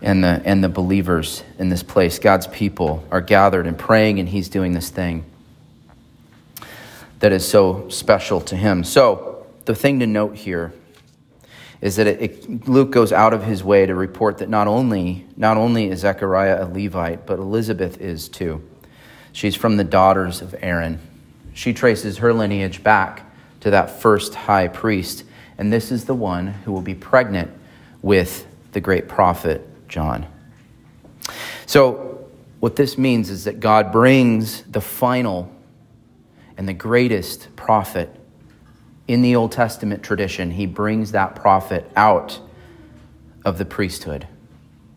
And 0.00 0.22
the, 0.22 0.40
and 0.44 0.62
the 0.62 0.68
believers 0.68 1.42
in 1.58 1.68
this 1.68 1.82
place, 1.82 2.18
God's 2.18 2.46
people, 2.46 3.04
are 3.10 3.20
gathered 3.20 3.66
and 3.66 3.76
praying, 3.76 4.18
and 4.18 4.28
He's 4.28 4.48
doing 4.48 4.72
this 4.72 4.90
thing 4.90 5.24
that 7.18 7.32
is 7.32 7.46
so 7.46 7.88
special 7.88 8.40
to 8.42 8.56
Him. 8.56 8.84
So, 8.84 9.46
the 9.64 9.74
thing 9.74 10.00
to 10.00 10.06
note 10.06 10.36
here 10.36 10.72
is 11.80 11.96
that 11.96 12.06
it, 12.06 12.22
it, 12.22 12.68
Luke 12.68 12.90
goes 12.90 13.12
out 13.12 13.32
of 13.32 13.44
his 13.44 13.62
way 13.62 13.86
to 13.86 13.94
report 13.94 14.38
that 14.38 14.48
not 14.48 14.66
only, 14.66 15.26
not 15.36 15.56
only 15.56 15.90
is 15.90 16.00
Zechariah 16.00 16.64
a 16.64 16.66
Levite, 16.66 17.26
but 17.26 17.38
Elizabeth 17.38 18.00
is 18.00 18.28
too. 18.28 18.66
She's 19.32 19.54
from 19.54 19.76
the 19.76 19.84
daughters 19.84 20.42
of 20.42 20.54
Aaron. 20.60 20.98
She 21.54 21.72
traces 21.72 22.18
her 22.18 22.32
lineage 22.32 22.82
back 22.82 23.30
to 23.60 23.70
that 23.70 24.00
first 24.00 24.34
high 24.34 24.68
priest, 24.68 25.24
and 25.58 25.72
this 25.72 25.90
is 25.90 26.04
the 26.04 26.14
one 26.14 26.46
who 26.46 26.72
will 26.72 26.80
be 26.80 26.94
pregnant 26.94 27.50
with 28.00 28.46
the 28.72 28.80
great 28.80 29.08
prophet 29.08 29.66
John. 29.88 30.26
So, 31.66 32.28
what 32.60 32.76
this 32.76 32.96
means 32.96 33.30
is 33.30 33.44
that 33.44 33.60
God 33.60 33.92
brings 33.92 34.62
the 34.62 34.80
final 34.80 35.52
and 36.56 36.68
the 36.68 36.72
greatest 36.72 37.54
prophet 37.56 38.14
in 39.06 39.22
the 39.22 39.36
Old 39.36 39.52
Testament 39.52 40.02
tradition, 40.02 40.50
he 40.50 40.66
brings 40.66 41.12
that 41.12 41.34
prophet 41.34 41.90
out 41.96 42.38
of 43.44 43.56
the 43.56 43.64
priesthood. 43.64 44.26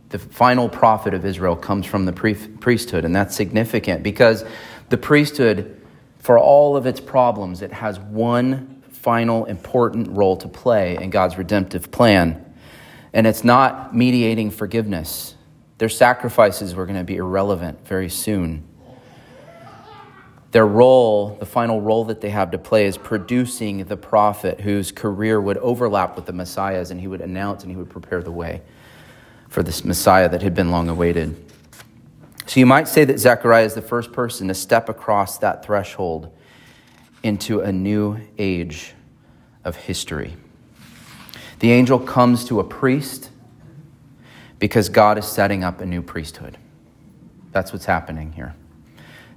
The 0.09 0.19
final 0.19 0.67
prophet 0.67 1.13
of 1.13 1.25
Israel 1.25 1.55
comes 1.55 1.85
from 1.85 2.05
the 2.05 2.11
priesthood, 2.11 3.05
and 3.05 3.15
that's 3.15 3.35
significant 3.35 4.03
because 4.03 4.43
the 4.89 4.97
priesthood, 4.97 5.81
for 6.19 6.37
all 6.37 6.75
of 6.75 6.85
its 6.85 6.99
problems, 6.99 7.61
it 7.61 7.71
has 7.71 7.99
one 7.99 8.70
final 9.01 9.46
important 9.46 10.08
role 10.10 10.38
to 10.38 10.48
play 10.48 10.96
in 10.96 11.10
God's 11.10 11.36
redemptive 11.36 11.89
plan. 11.89 12.46
And 13.13 13.25
it's 13.25 13.43
not 13.43 13.96
mediating 13.96 14.51
forgiveness. 14.51 15.36
Their 15.79 15.89
sacrifices 15.89 16.75
were 16.75 16.86
going 16.86 17.00
to 17.00 17.03
be 17.03 17.15
irrelevant 17.15 17.86
very 17.88 18.10
soon. 18.10 18.63
Their 20.51 20.67
role, 20.67 21.38
the 21.39 21.48
final 21.48 21.81
role 21.81 22.05
that 22.05 22.22
they 22.22 22.29
have 22.29 22.51
to 22.51 22.60
play, 22.60 22.86
is 22.86 22.98
producing 22.98 23.86
the 23.86 23.98
prophet 23.98 24.62
whose 24.62 24.91
career 24.91 25.41
would 25.41 25.58
overlap 25.58 26.15
with 26.15 26.27
the 26.27 26.34
Messiah's, 26.34 26.91
and 26.91 27.00
he 27.00 27.08
would 27.08 27.22
announce 27.22 27.63
and 27.63 27.72
he 27.72 27.77
would 27.77 27.89
prepare 27.89 28.22
the 28.22 28.31
way 28.31 28.62
for 29.50 29.63
this 29.63 29.84
Messiah 29.84 30.29
that 30.29 30.43
had 30.43 30.53
been 30.53 30.70
long 30.70 30.89
awaited. 30.89 31.36
So 32.46 32.60
you 32.60 32.65
might 32.67 32.88
say 32.88 33.05
that 33.05 33.17
Zechariah 33.17 33.65
is 33.65 33.74
the 33.74 33.81
first 33.81 34.12
person 34.12 34.50
to 34.50 34.53
step 34.53 34.89
across 34.89 35.39
that 35.39 35.65
threshold 35.65 36.38
into 37.23 37.61
a 37.61 37.71
new 37.71 38.19
age 38.37 38.93
of 39.63 39.75
history. 39.75 40.35
The 41.59 41.71
angel 41.71 41.99
comes 41.99 42.45
to 42.45 42.59
a 42.59 42.63
priest 42.63 43.29
because 44.59 44.89
God 44.89 45.17
is 45.17 45.25
setting 45.25 45.63
up 45.63 45.81
a 45.81 45.85
new 45.85 46.01
priesthood. 46.01 46.57
That's 47.51 47.71
what's 47.71 47.85
happening 47.85 48.31
here. 48.33 48.55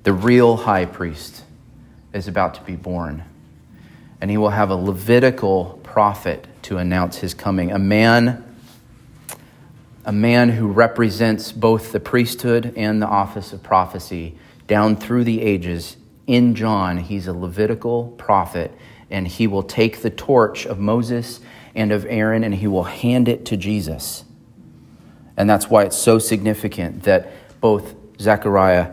The 0.04 0.12
real 0.12 0.56
high 0.56 0.84
priest 0.84 1.44
is 2.12 2.28
about 2.28 2.54
to 2.54 2.62
be 2.62 2.76
born, 2.76 3.24
and 4.20 4.30
he 4.30 4.36
will 4.36 4.50
have 4.50 4.70
a 4.70 4.76
Levitical 4.76 5.80
prophet 5.82 6.46
to 6.62 6.78
announce 6.78 7.18
his 7.18 7.34
coming, 7.34 7.72
a 7.72 7.78
man 7.78 8.44
a 10.04 10.12
man 10.12 10.50
who 10.50 10.68
represents 10.68 11.50
both 11.50 11.92
the 11.92 12.00
priesthood 12.00 12.74
and 12.76 13.00
the 13.00 13.06
office 13.06 13.52
of 13.52 13.62
prophecy 13.62 14.36
down 14.66 14.96
through 14.96 15.24
the 15.24 15.40
ages. 15.40 15.96
In 16.26 16.54
John, 16.54 16.98
he's 16.98 17.26
a 17.26 17.32
Levitical 17.32 18.14
prophet, 18.16 18.72
and 19.10 19.28
he 19.28 19.46
will 19.46 19.62
take 19.62 20.02
the 20.02 20.10
torch 20.10 20.66
of 20.66 20.78
Moses 20.78 21.40
and 21.74 21.92
of 21.92 22.06
Aaron 22.06 22.44
and 22.44 22.54
he 22.54 22.66
will 22.66 22.84
hand 22.84 23.28
it 23.28 23.44
to 23.46 23.56
Jesus. 23.56 24.24
And 25.36 25.50
that's 25.50 25.68
why 25.68 25.82
it's 25.84 25.96
so 25.96 26.18
significant 26.18 27.02
that 27.02 27.30
both 27.60 27.94
Zechariah 28.20 28.92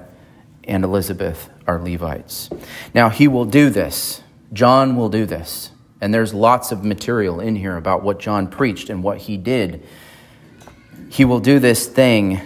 and 0.64 0.84
Elizabeth 0.84 1.50
are 1.68 1.80
Levites. 1.80 2.50
Now, 2.94 3.10
he 3.10 3.28
will 3.28 3.46
do 3.46 3.70
this. 3.70 4.22
John 4.52 4.96
will 4.96 5.10
do 5.10 5.26
this. 5.26 5.72
And 6.00 6.14
there's 6.14 6.34
lots 6.34 6.72
of 6.72 6.84
material 6.84 7.40
in 7.40 7.56
here 7.56 7.78
about 7.78 8.02
what 8.02 8.20
John 8.20 8.48
preached 8.48 8.90
and 8.90 9.04
what 9.04 9.20
he 9.20 9.38
did. 9.38 9.86
He 11.10 11.26
will 11.26 11.40
do 11.40 11.60
this 11.60 11.86
thing, 11.86 12.42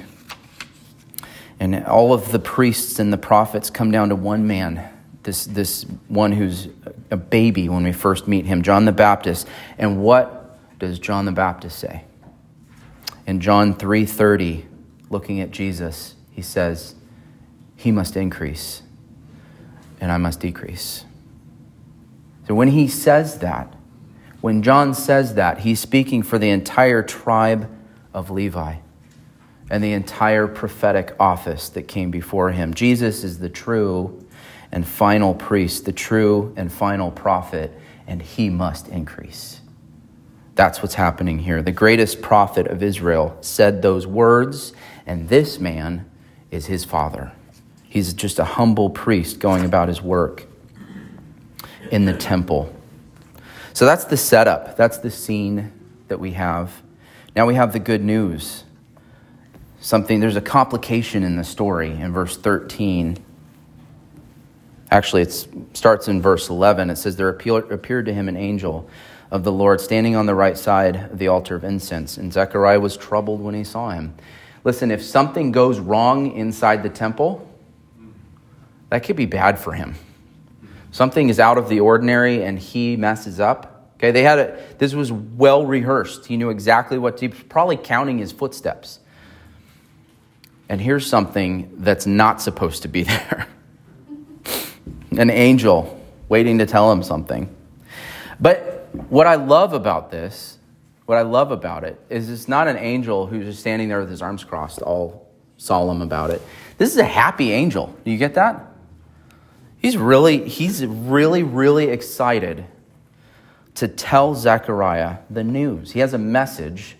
and 1.59 1.85
all 1.85 2.13
of 2.13 2.31
the 2.31 2.39
priests 2.39 2.99
and 2.99 3.13
the 3.13 3.17
prophets 3.17 3.69
come 3.69 3.91
down 3.91 4.09
to 4.09 4.15
one 4.15 4.45
man, 4.45 4.89
this, 5.23 5.45
this 5.45 5.83
one 6.07 6.31
who's 6.31 6.67
a 7.11 7.17
baby 7.17 7.69
when 7.69 7.83
we 7.83 7.91
first 7.91 8.27
meet 8.27 8.45
him, 8.45 8.61
John 8.61 8.85
the 8.85 8.91
Baptist. 8.91 9.47
And 9.77 10.01
what 10.01 10.57
does 10.79 10.99
John 10.99 11.25
the 11.25 11.31
Baptist 11.31 11.79
say? 11.79 12.03
In 13.25 13.39
John 13.39 13.73
3:30, 13.73 14.65
looking 15.09 15.39
at 15.39 15.51
Jesus, 15.51 16.15
he 16.31 16.41
says, 16.41 16.95
he 17.75 17.91
must 17.91 18.15
increase 18.15 18.83
and 20.01 20.11
I 20.11 20.17
must 20.17 20.39
decrease. 20.39 21.05
So 22.47 22.53
when 22.53 22.69
he 22.69 22.87
says 22.87 23.39
that, 23.39 23.73
when 24.41 24.61
John 24.61 24.93
says 24.93 25.35
that, 25.35 25.59
he's 25.59 25.79
speaking 25.79 26.21
for 26.21 26.37
the 26.37 26.49
entire 26.49 27.01
tribe 27.01 27.69
of 28.13 28.29
Levi 28.29 28.75
and 29.69 29.83
the 29.83 29.93
entire 29.93 30.47
prophetic 30.47 31.15
office 31.19 31.69
that 31.69 31.83
came 31.83 32.11
before 32.11 32.51
him. 32.51 32.73
Jesus 32.73 33.23
is 33.23 33.39
the 33.39 33.49
true 33.49 34.25
and 34.71 34.85
final 34.87 35.33
priest, 35.33 35.85
the 35.85 35.93
true 35.93 36.53
and 36.55 36.71
final 36.71 37.11
prophet, 37.11 37.71
and 38.07 38.21
he 38.21 38.49
must 38.49 38.87
increase. 38.89 39.61
That's 40.55 40.81
what's 40.81 40.95
happening 40.95 41.39
here. 41.39 41.61
The 41.61 41.71
greatest 41.71 42.21
prophet 42.21 42.67
of 42.67 42.83
Israel 42.83 43.37
said 43.41 43.81
those 43.81 44.05
words, 44.05 44.73
and 45.05 45.29
this 45.29 45.59
man 45.59 46.09
is 46.51 46.67
his 46.67 46.85
father. 46.85 47.31
He's 47.83 48.13
just 48.13 48.39
a 48.39 48.43
humble 48.43 48.89
priest 48.89 49.39
going 49.39 49.63
about 49.63 49.87
his 49.87 50.01
work 50.01 50.45
in 51.91 52.05
the 52.05 52.13
temple. 52.13 52.73
So 53.73 53.85
that's 53.85 54.03
the 54.03 54.17
setup, 54.17 54.75
that's 54.75 54.97
the 54.97 55.11
scene 55.11 55.71
that 56.09 56.19
we 56.19 56.31
have. 56.31 56.81
Now 57.35 57.45
we 57.45 57.55
have 57.55 57.73
the 57.73 57.79
good 57.79 58.03
news. 58.03 58.64
Something, 59.85 60.19
there's 60.19 60.35
a 60.35 60.41
complication 60.41 61.23
in 61.23 61.35
the 61.35 61.43
story 61.43 61.91
in 61.91 62.11
verse 62.11 62.35
13. 62.35 63.23
Actually, 64.89 65.21
it 65.21 65.47
starts 65.73 66.07
in 66.07 66.23
verse 66.23 66.49
11. 66.49 66.89
It 66.89 66.95
says, 66.95 67.17
There 67.17 67.29
appeared 67.29 68.07
to 68.07 68.11
him 68.11 68.27
an 68.27 68.35
angel 68.35 68.89
of 69.29 69.43
the 69.43 69.51
Lord 69.51 69.79
standing 69.79 70.15
on 70.15 70.25
the 70.25 70.33
right 70.33 70.57
side 70.57 70.95
of 71.11 71.19
the 71.19 71.27
altar 71.27 71.53
of 71.53 71.63
incense, 71.63 72.17
and 72.17 72.33
Zechariah 72.33 72.79
was 72.79 72.97
troubled 72.97 73.41
when 73.41 73.53
he 73.53 73.63
saw 73.63 73.91
him. 73.91 74.15
Listen, 74.63 74.89
if 74.89 75.03
something 75.03 75.51
goes 75.51 75.79
wrong 75.79 76.31
inside 76.31 76.81
the 76.81 76.89
temple, 76.89 77.47
that 78.89 79.03
could 79.03 79.15
be 79.15 79.27
bad 79.27 79.59
for 79.59 79.73
him. 79.73 79.93
Something 80.89 81.29
is 81.29 81.39
out 81.39 81.59
of 81.59 81.69
the 81.69 81.79
ordinary 81.81 82.43
and 82.43 82.57
he 82.57 82.95
messes 82.95 83.39
up. 83.39 83.91
Okay, 83.97 84.09
they 84.09 84.23
had 84.23 84.39
a, 84.39 84.63
this 84.79 84.95
was 84.95 85.11
well 85.11 85.63
rehearsed. 85.63 86.25
He 86.25 86.37
knew 86.37 86.49
exactly 86.49 86.97
what 86.97 87.17
to, 87.17 87.29
probably 87.29 87.77
counting 87.77 88.17
his 88.17 88.31
footsteps. 88.31 89.01
And 90.67 90.81
here's 90.81 91.07
something 91.07 91.71
that's 91.77 92.05
not 92.05 92.41
supposed 92.41 92.81
to 92.83 92.87
be 92.87 93.03
there 93.03 93.47
an 95.17 95.29
angel 95.29 96.01
waiting 96.29 96.57
to 96.59 96.65
tell 96.65 96.91
him 96.91 97.03
something. 97.03 97.53
But 98.39 98.87
what 99.09 99.27
I 99.27 99.35
love 99.35 99.73
about 99.73 100.11
this, 100.11 100.57
what 101.05 101.17
I 101.17 101.21
love 101.21 101.51
about 101.51 101.83
it, 101.83 101.99
is 102.09 102.29
it's 102.29 102.47
not 102.47 102.67
an 102.67 102.77
angel 102.77 103.27
who's 103.27 103.45
just 103.45 103.59
standing 103.59 103.87
there 103.87 103.99
with 103.99 104.09
his 104.09 104.21
arms 104.21 104.43
crossed, 104.43 104.81
all 104.81 105.29
solemn 105.57 106.01
about 106.01 106.31
it. 106.31 106.41
This 106.77 106.91
is 106.91 106.97
a 106.97 107.05
happy 107.05 107.51
angel. 107.51 107.95
Do 108.03 108.11
you 108.11 108.17
get 108.17 108.33
that? 108.33 108.65
He's 109.77 109.97
really, 109.97 110.47
he's 110.49 110.85
really, 110.85 111.43
really 111.43 111.89
excited 111.89 112.65
to 113.75 113.87
tell 113.87 114.33
Zechariah 114.33 115.17
the 115.29 115.43
news. 115.43 115.91
He 115.91 115.99
has 115.99 116.13
a 116.13 116.17
message, 116.17 116.97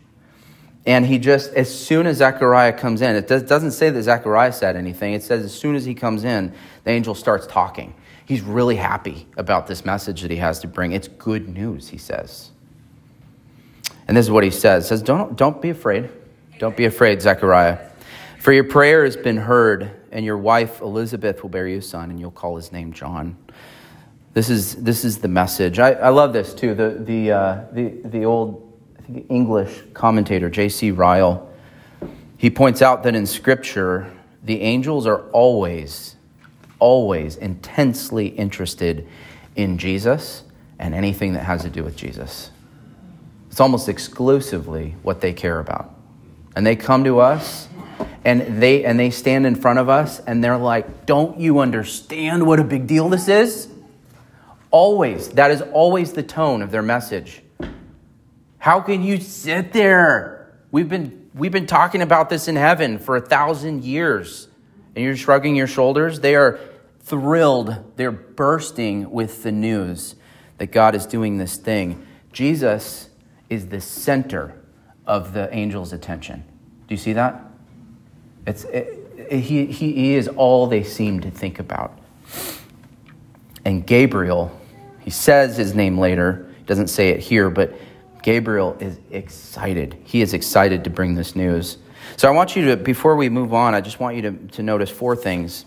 and 0.85 1.05
he 1.05 1.17
just, 1.17 1.51
as 1.53 1.73
soon 1.73 2.05
as 2.05 2.17
Zechariah 2.17 2.73
comes 2.73 3.01
in, 3.01 3.15
it 3.15 3.27
does, 3.27 3.43
doesn't 3.43 3.71
say 3.71 3.89
that 3.89 4.03
Zechariah 4.03 4.53
said 4.53 4.75
anything. 4.75 5.13
It 5.13 5.23
says 5.23 5.43
as 5.43 5.53
soon 5.53 5.75
as 5.75 5.85
he 5.85 5.95
comes 5.95 6.23
in, 6.23 6.53
the 6.83 6.91
angel 6.91 7.15
starts 7.15 7.47
talking. 7.47 7.95
He's 8.25 8.41
really 8.41 8.75
happy 8.75 9.27
about 9.37 9.67
this 9.67 9.83
message 9.83 10.21
that 10.21 10.31
he 10.31 10.37
has 10.37 10.59
to 10.59 10.67
bring. 10.67 10.91
It's 10.91 11.07
good 11.07 11.49
news, 11.49 11.89
he 11.89 11.97
says. 11.97 12.51
And 14.07 14.15
this 14.15 14.25
is 14.25 14.31
what 14.31 14.43
he 14.43 14.51
says. 14.51 14.85
He 14.85 14.89
says, 14.89 15.01
Don't, 15.01 15.35
don't 15.35 15.61
be 15.61 15.71
afraid. 15.71 16.09
Don't 16.59 16.77
be 16.77 16.85
afraid, 16.85 17.21
Zechariah. 17.21 17.79
For 18.39 18.51
your 18.51 18.63
prayer 18.63 19.05
has 19.05 19.17
been 19.17 19.37
heard, 19.37 19.89
and 20.11 20.23
your 20.23 20.37
wife 20.37 20.81
Elizabeth 20.81 21.41
will 21.41 21.49
bear 21.49 21.67
you 21.67 21.79
a 21.79 21.81
son, 21.81 22.11
and 22.11 22.19
you'll 22.19 22.31
call 22.31 22.55
his 22.55 22.71
name 22.71 22.93
John. 22.93 23.35
This 24.33 24.49
is, 24.49 24.75
this 24.75 25.03
is 25.03 25.17
the 25.17 25.27
message. 25.27 25.79
I, 25.79 25.93
I 25.93 26.09
love 26.09 26.33
this 26.33 26.53
too. 26.53 26.75
The, 26.75 26.89
the, 26.89 27.31
uh, 27.31 27.65
the, 27.71 27.89
the 28.05 28.25
old 28.25 28.64
English 29.29 29.83
commentator, 29.93 30.49
J.C. 30.49 30.91
Ryle, 30.91 31.49
he 32.37 32.49
points 32.49 32.81
out 32.81 33.03
that 33.03 33.15
in 33.15 33.25
Scripture, 33.25 34.11
the 34.43 34.61
angels 34.61 35.07
are 35.07 35.29
always, 35.31 36.15
always 36.79 37.37
intensely 37.37 38.27
interested 38.27 39.07
in 39.55 39.77
Jesus 39.77 40.43
and 40.77 40.93
anything 40.93 41.33
that 41.33 41.43
has 41.43 41.61
to 41.61 41.69
do 41.69 41.83
with 41.83 41.95
Jesus. 41.95 42.51
It's 43.49 43.59
almost 43.59 43.87
exclusively 43.87 44.95
what 45.01 45.21
they 45.21 45.33
care 45.33 45.59
about. 45.59 45.95
And 46.55 46.65
they 46.65 46.75
come 46.75 47.03
to 47.05 47.19
us 47.19 47.69
and 48.25 48.61
they 48.61 48.83
and 48.83 48.99
they 48.99 49.11
stand 49.11 49.45
in 49.45 49.55
front 49.55 49.79
of 49.79 49.87
us 49.87 50.19
and 50.19 50.43
they're 50.43 50.57
like, 50.57 51.05
"Don't 51.05 51.39
you 51.39 51.59
understand 51.59 52.45
what 52.45 52.59
a 52.59 52.63
big 52.63 52.87
deal 52.87 53.07
this 53.07 53.27
is?" 53.27 53.69
Always, 54.71 55.29
that 55.29 55.51
is 55.51 55.61
always 55.61 56.13
the 56.13 56.23
tone 56.23 56.61
of 56.61 56.71
their 56.71 56.81
message. 56.81 57.41
How 58.65 58.81
can 58.81 59.03
you 59.03 59.19
sit 59.21 59.73
there? 59.73 60.51
We've 60.71 60.89
been, 60.89 61.29
we've 61.35 61.51
been 61.51 61.67
talking 61.67 62.01
about 62.01 62.31
this 62.31 62.47
in 62.47 62.55
heaven 62.55 62.97
for 62.97 63.15
a 63.15 63.21
thousand 63.21 63.83
years, 63.83 64.47
and 64.95 65.05
you're 65.05 65.15
shrugging 65.15 65.55
your 65.55 65.67
shoulders. 65.67 66.21
They 66.21 66.33
are 66.33 66.59
thrilled, 67.01 67.75
they're 67.95 68.09
bursting 68.09 69.11
with 69.11 69.43
the 69.43 69.51
news 69.51 70.15
that 70.57 70.71
God 70.71 70.95
is 70.95 71.05
doing 71.05 71.37
this 71.37 71.57
thing. 71.57 72.03
Jesus 72.33 73.11
is 73.51 73.67
the 73.67 73.79
center 73.79 74.59
of 75.05 75.33
the 75.33 75.47
angel's 75.53 75.93
attention. 75.93 76.43
Do 76.87 76.95
you 76.95 76.97
see 76.97 77.13
that? 77.13 77.39
It's, 78.47 78.63
it, 78.63 78.87
it, 79.29 79.41
he, 79.41 79.67
he 79.67 80.15
is 80.15 80.27
all 80.27 80.65
they 80.65 80.81
seem 80.81 81.19
to 81.19 81.29
think 81.29 81.59
about. 81.59 81.95
And 83.63 83.85
Gabriel 83.85 84.59
he 85.01 85.11
says 85.11 85.55
his 85.55 85.75
name 85.75 85.99
later, 85.99 86.49
doesn't 86.65 86.87
say 86.87 87.09
it 87.09 87.19
here, 87.19 87.51
but 87.51 87.75
Gabriel 88.25 88.75
is 88.79 88.97
excited. 89.11 89.95
He 90.03 90.23
is 90.23 90.33
excited 90.33 90.83
to 90.85 90.89
bring 90.89 91.13
this 91.13 91.35
news. 91.35 91.77
So 92.17 92.27
I 92.27 92.31
want 92.31 92.55
you 92.55 92.65
to, 92.69 92.75
before 92.75 93.15
we 93.15 93.29
move 93.29 93.53
on, 93.53 93.75
I 93.75 93.81
just 93.81 93.99
want 93.99 94.15
you 94.15 94.23
to, 94.23 94.31
to 94.31 94.63
notice 94.63 94.89
four 94.89 95.15
things 95.15 95.63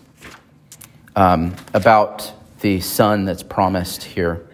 um, 1.15 1.55
about 1.73 2.33
the 2.59 2.81
son 2.81 3.23
that's 3.23 3.43
promised 3.43 4.03
here. 4.03 4.45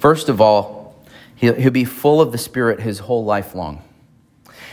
First 0.00 0.30
of 0.30 0.40
all, 0.40 1.04
he'll, 1.34 1.52
he'll 1.52 1.70
be 1.70 1.84
full 1.84 2.22
of 2.22 2.32
the 2.32 2.38
Spirit 2.38 2.80
his 2.80 2.98
whole 3.00 3.26
life 3.26 3.54
long. 3.54 3.82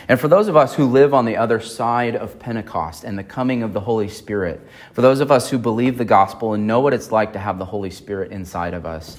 And 0.08 0.18
for 0.18 0.28
those 0.28 0.48
of 0.48 0.56
us 0.56 0.74
who 0.74 0.86
live 0.86 1.12
on 1.12 1.26
the 1.26 1.36
other 1.36 1.60
side 1.60 2.16
of 2.16 2.38
Pentecost 2.38 3.04
and 3.04 3.18
the 3.18 3.22
coming 3.22 3.62
of 3.62 3.74
the 3.74 3.80
Holy 3.80 4.08
Spirit, 4.08 4.66
for 4.94 5.02
those 5.02 5.20
of 5.20 5.30
us 5.30 5.50
who 5.50 5.58
believe 5.58 5.98
the 5.98 6.06
gospel 6.06 6.54
and 6.54 6.66
know 6.66 6.80
what 6.80 6.94
it's 6.94 7.12
like 7.12 7.34
to 7.34 7.38
have 7.38 7.58
the 7.58 7.66
Holy 7.66 7.90
Spirit 7.90 8.32
inside 8.32 8.72
of 8.72 8.86
us, 8.86 9.18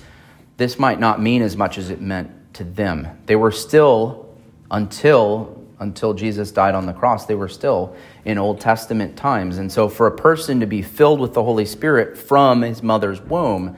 this 0.58 0.80
might 0.80 1.00
not 1.00 1.22
mean 1.22 1.44
as 1.44 1.56
much 1.56 1.78
as 1.78 1.92
it 1.92 2.02
meant 2.02 2.32
to 2.54 2.64
them. 2.64 3.08
They 3.26 3.36
were 3.36 3.52
still, 3.52 4.34
until, 4.70 5.66
until 5.80 6.14
Jesus 6.14 6.52
died 6.52 6.76
on 6.76 6.86
the 6.86 6.94
cross, 6.94 7.26
they 7.26 7.36
were 7.36 7.50
still 7.50 7.96
in 8.26 8.38
Old 8.38 8.60
Testament 8.60 9.18
times. 9.18 9.58
And 9.58 9.72
so 9.72 9.90
for 9.90 10.08
a 10.08 10.16
person 10.16 10.60
to 10.60 10.66
be 10.66 10.82
filled 10.82 11.20
with 11.20 11.34
the 11.34 11.44
Holy 11.44 11.66
Spirit 11.66 12.18
from 12.18 12.62
his 12.62 12.84
mother's 12.84 13.22
womb 13.22 13.76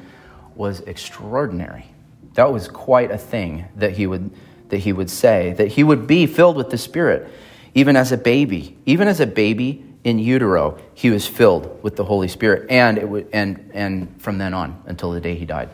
was 0.56 0.82
extraordinary. 0.82 1.86
That 2.34 2.52
was 2.52 2.68
quite 2.68 3.12
a 3.12 3.18
thing 3.18 3.66
that 3.76 3.92
he 3.92 4.08
would 4.08 4.32
that 4.70 4.78
he 4.78 4.94
would 4.94 5.10
say, 5.10 5.54
that 5.54 5.70
he 5.70 5.84
would 5.84 6.08
be 6.08 6.26
filled 6.26 6.58
with 6.58 6.70
the 6.70 6.78
Spirit, 6.78 7.30
even 7.74 7.96
as 7.96 8.12
a 8.12 8.18
baby. 8.18 8.78
Even 8.86 9.08
as 9.08 9.20
a 9.20 9.28
baby 9.28 9.86
in 10.04 10.20
utero, 10.20 10.78
he 10.94 11.10
was 11.10 11.28
filled 11.28 11.84
with 11.84 11.96
the 11.96 12.04
Holy 12.04 12.28
Spirit, 12.28 12.70
and, 12.70 12.98
it 12.98 13.08
would, 13.08 13.28
and, 13.34 13.72
and 13.74 14.22
from 14.22 14.38
then 14.38 14.54
on 14.54 14.82
until 14.86 15.12
the 15.12 15.22
day 15.22 15.36
he 15.36 15.46
died. 15.46 15.70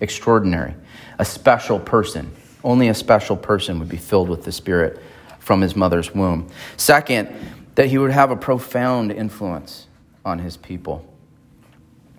Extraordinary. 0.00 0.74
A 1.18 1.24
special 1.24 1.78
person. 1.78 2.34
Only 2.62 2.88
a 2.88 2.94
special 2.94 3.36
person 3.36 3.78
would 3.78 3.88
be 3.88 3.96
filled 3.96 4.28
with 4.28 4.44
the 4.44 4.52
Spirit 4.52 5.00
from 5.38 5.60
his 5.60 5.76
mother's 5.76 6.14
womb. 6.14 6.48
Second, 6.76 7.28
that 7.76 7.86
he 7.86 7.98
would 7.98 8.10
have 8.10 8.30
a 8.30 8.36
profound 8.36 9.12
influence 9.12 9.86
on 10.24 10.38
his 10.38 10.56
people. 10.56 11.06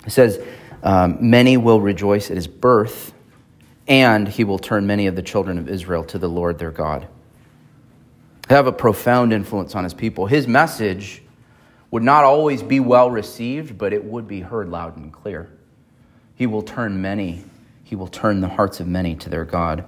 It 0.05 0.11
says, 0.11 0.41
um, 0.83 1.17
Many 1.19 1.57
will 1.57 1.81
rejoice 1.81 2.29
at 2.29 2.37
his 2.37 2.47
birth 2.47 3.13
and 3.87 4.27
he 4.27 4.43
will 4.43 4.59
turn 4.59 4.85
many 4.85 5.07
of 5.07 5.15
the 5.15 5.21
children 5.21 5.57
of 5.57 5.69
Israel 5.69 6.03
to 6.05 6.19
the 6.19 6.27
Lord 6.27 6.59
their 6.59 6.71
God. 6.71 7.07
Have 8.49 8.67
a 8.67 8.71
profound 8.71 9.33
influence 9.33 9.75
on 9.75 9.83
his 9.83 9.93
people. 9.93 10.25
His 10.25 10.47
message 10.47 11.23
would 11.91 12.03
not 12.03 12.25
always 12.25 12.61
be 12.61 12.79
well 12.79 13.09
received, 13.09 13.77
but 13.77 13.93
it 13.93 14.03
would 14.03 14.27
be 14.27 14.41
heard 14.41 14.69
loud 14.69 14.97
and 14.97 15.11
clear. 15.11 15.49
He 16.35 16.47
will 16.47 16.61
turn 16.61 17.01
many, 17.01 17.43
he 17.87 17.95
will 17.95 18.07
turn 18.07 18.41
the 18.41 18.49
hearts 18.49 18.81
of 18.81 18.87
many 18.87 19.15
to 19.15 19.29
their 19.29 19.45
God. 19.45 19.85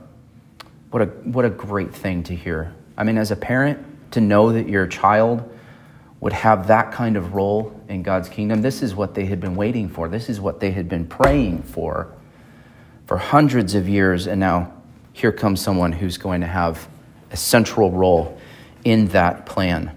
What 0.89 1.01
a, 1.03 1.05
what 1.07 1.43
a 1.43 1.49
great 1.49 1.93
thing 1.93 2.23
to 2.23 2.33
hear. 2.33 2.73
I 2.95 3.03
mean, 3.03 3.17
as 3.17 3.29
a 3.29 3.35
parent, 3.35 4.11
to 4.11 4.21
know 4.21 4.53
that 4.53 4.69
your 4.69 4.87
child 4.87 5.43
would 6.21 6.31
have 6.31 6.67
that 6.67 6.93
kind 6.93 7.17
of 7.17 7.33
role 7.33 7.77
in 7.89 8.01
God's 8.01 8.29
kingdom, 8.29 8.61
this 8.61 8.81
is 8.81 8.95
what 8.95 9.15
they 9.15 9.25
had 9.25 9.41
been 9.41 9.53
waiting 9.53 9.89
for. 9.89 10.07
This 10.07 10.29
is 10.29 10.39
what 10.39 10.61
they 10.61 10.71
had 10.71 10.87
been 10.87 11.07
praying 11.07 11.63
for 11.63 12.07
for 13.05 13.17
hundreds 13.17 13.75
of 13.75 13.89
years, 13.89 14.27
and 14.27 14.39
now 14.39 14.71
here 15.11 15.33
comes 15.33 15.59
someone 15.59 15.91
who's 15.91 16.17
going 16.17 16.39
to 16.39 16.47
have 16.47 16.87
a 17.31 17.37
central 17.37 17.91
role 17.91 18.39
in 18.85 19.09
that 19.09 19.45
plan. 19.45 19.91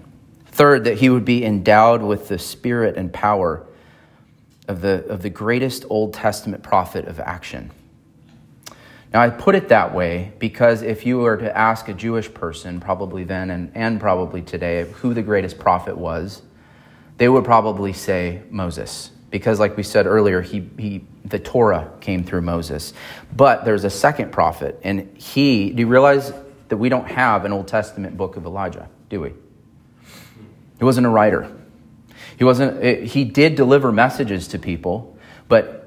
Third, 0.47 0.83
that 0.83 0.97
he 0.97 1.09
would 1.09 1.23
be 1.23 1.45
endowed 1.45 2.01
with 2.01 2.27
the 2.27 2.37
spirit 2.37 2.97
and 2.97 3.13
power 3.13 3.65
of 4.67 4.81
the, 4.81 5.05
of 5.05 5.21
the 5.21 5.29
greatest 5.29 5.85
Old 5.89 6.13
Testament 6.13 6.63
prophet 6.63 7.05
of 7.05 7.21
action. 7.21 7.71
Now, 9.13 9.21
I 9.21 9.29
put 9.29 9.53
it 9.53 9.69
that 9.69 9.93
way 9.93 10.33
because 10.39 10.81
if 10.81 11.05
you 11.05 11.19
were 11.19 11.37
to 11.37 11.55
ask 11.55 11.87
a 11.87 11.93
Jewish 11.93 12.33
person, 12.33 12.79
probably 12.79 13.23
then 13.23 13.51
and, 13.51 13.71
and 13.75 13.99
probably 13.99 14.41
today, 14.41 14.89
who 14.91 15.13
the 15.13 15.21
greatest 15.21 15.59
prophet 15.59 15.95
was, 15.95 16.41
they 17.17 17.29
would 17.29 17.45
probably 17.45 17.93
say 17.93 18.41
Moses. 18.49 19.11
Because 19.29 19.59
like 19.59 19.77
we 19.77 19.83
said 19.83 20.05
earlier 20.05 20.41
he, 20.41 20.67
he 20.77 21.05
the 21.25 21.39
torah 21.39 21.91
came 22.01 22.23
through 22.23 22.41
moses. 22.41 22.93
But 23.35 23.65
there's 23.65 23.83
a 23.83 23.89
second 23.89 24.31
prophet 24.31 24.79
and 24.83 25.15
he 25.17 25.71
do 25.71 25.81
you 25.81 25.87
realize 25.87 26.31
that 26.67 26.77
we 26.77 26.87
don't 26.89 27.07
have 27.07 27.43
an 27.45 27.51
old 27.51 27.67
testament 27.67 28.15
book 28.15 28.35
of 28.35 28.45
elijah 28.45 28.89
do 29.09 29.21
we? 29.21 29.33
He 30.77 30.85
wasn't 30.85 31.07
a 31.07 31.09
writer. 31.09 31.51
He 32.37 32.43
wasn't 32.43 33.07
he 33.07 33.25
did 33.25 33.55
deliver 33.55 33.91
messages 33.91 34.49
to 34.49 34.59
people 34.59 35.17
but 35.47 35.82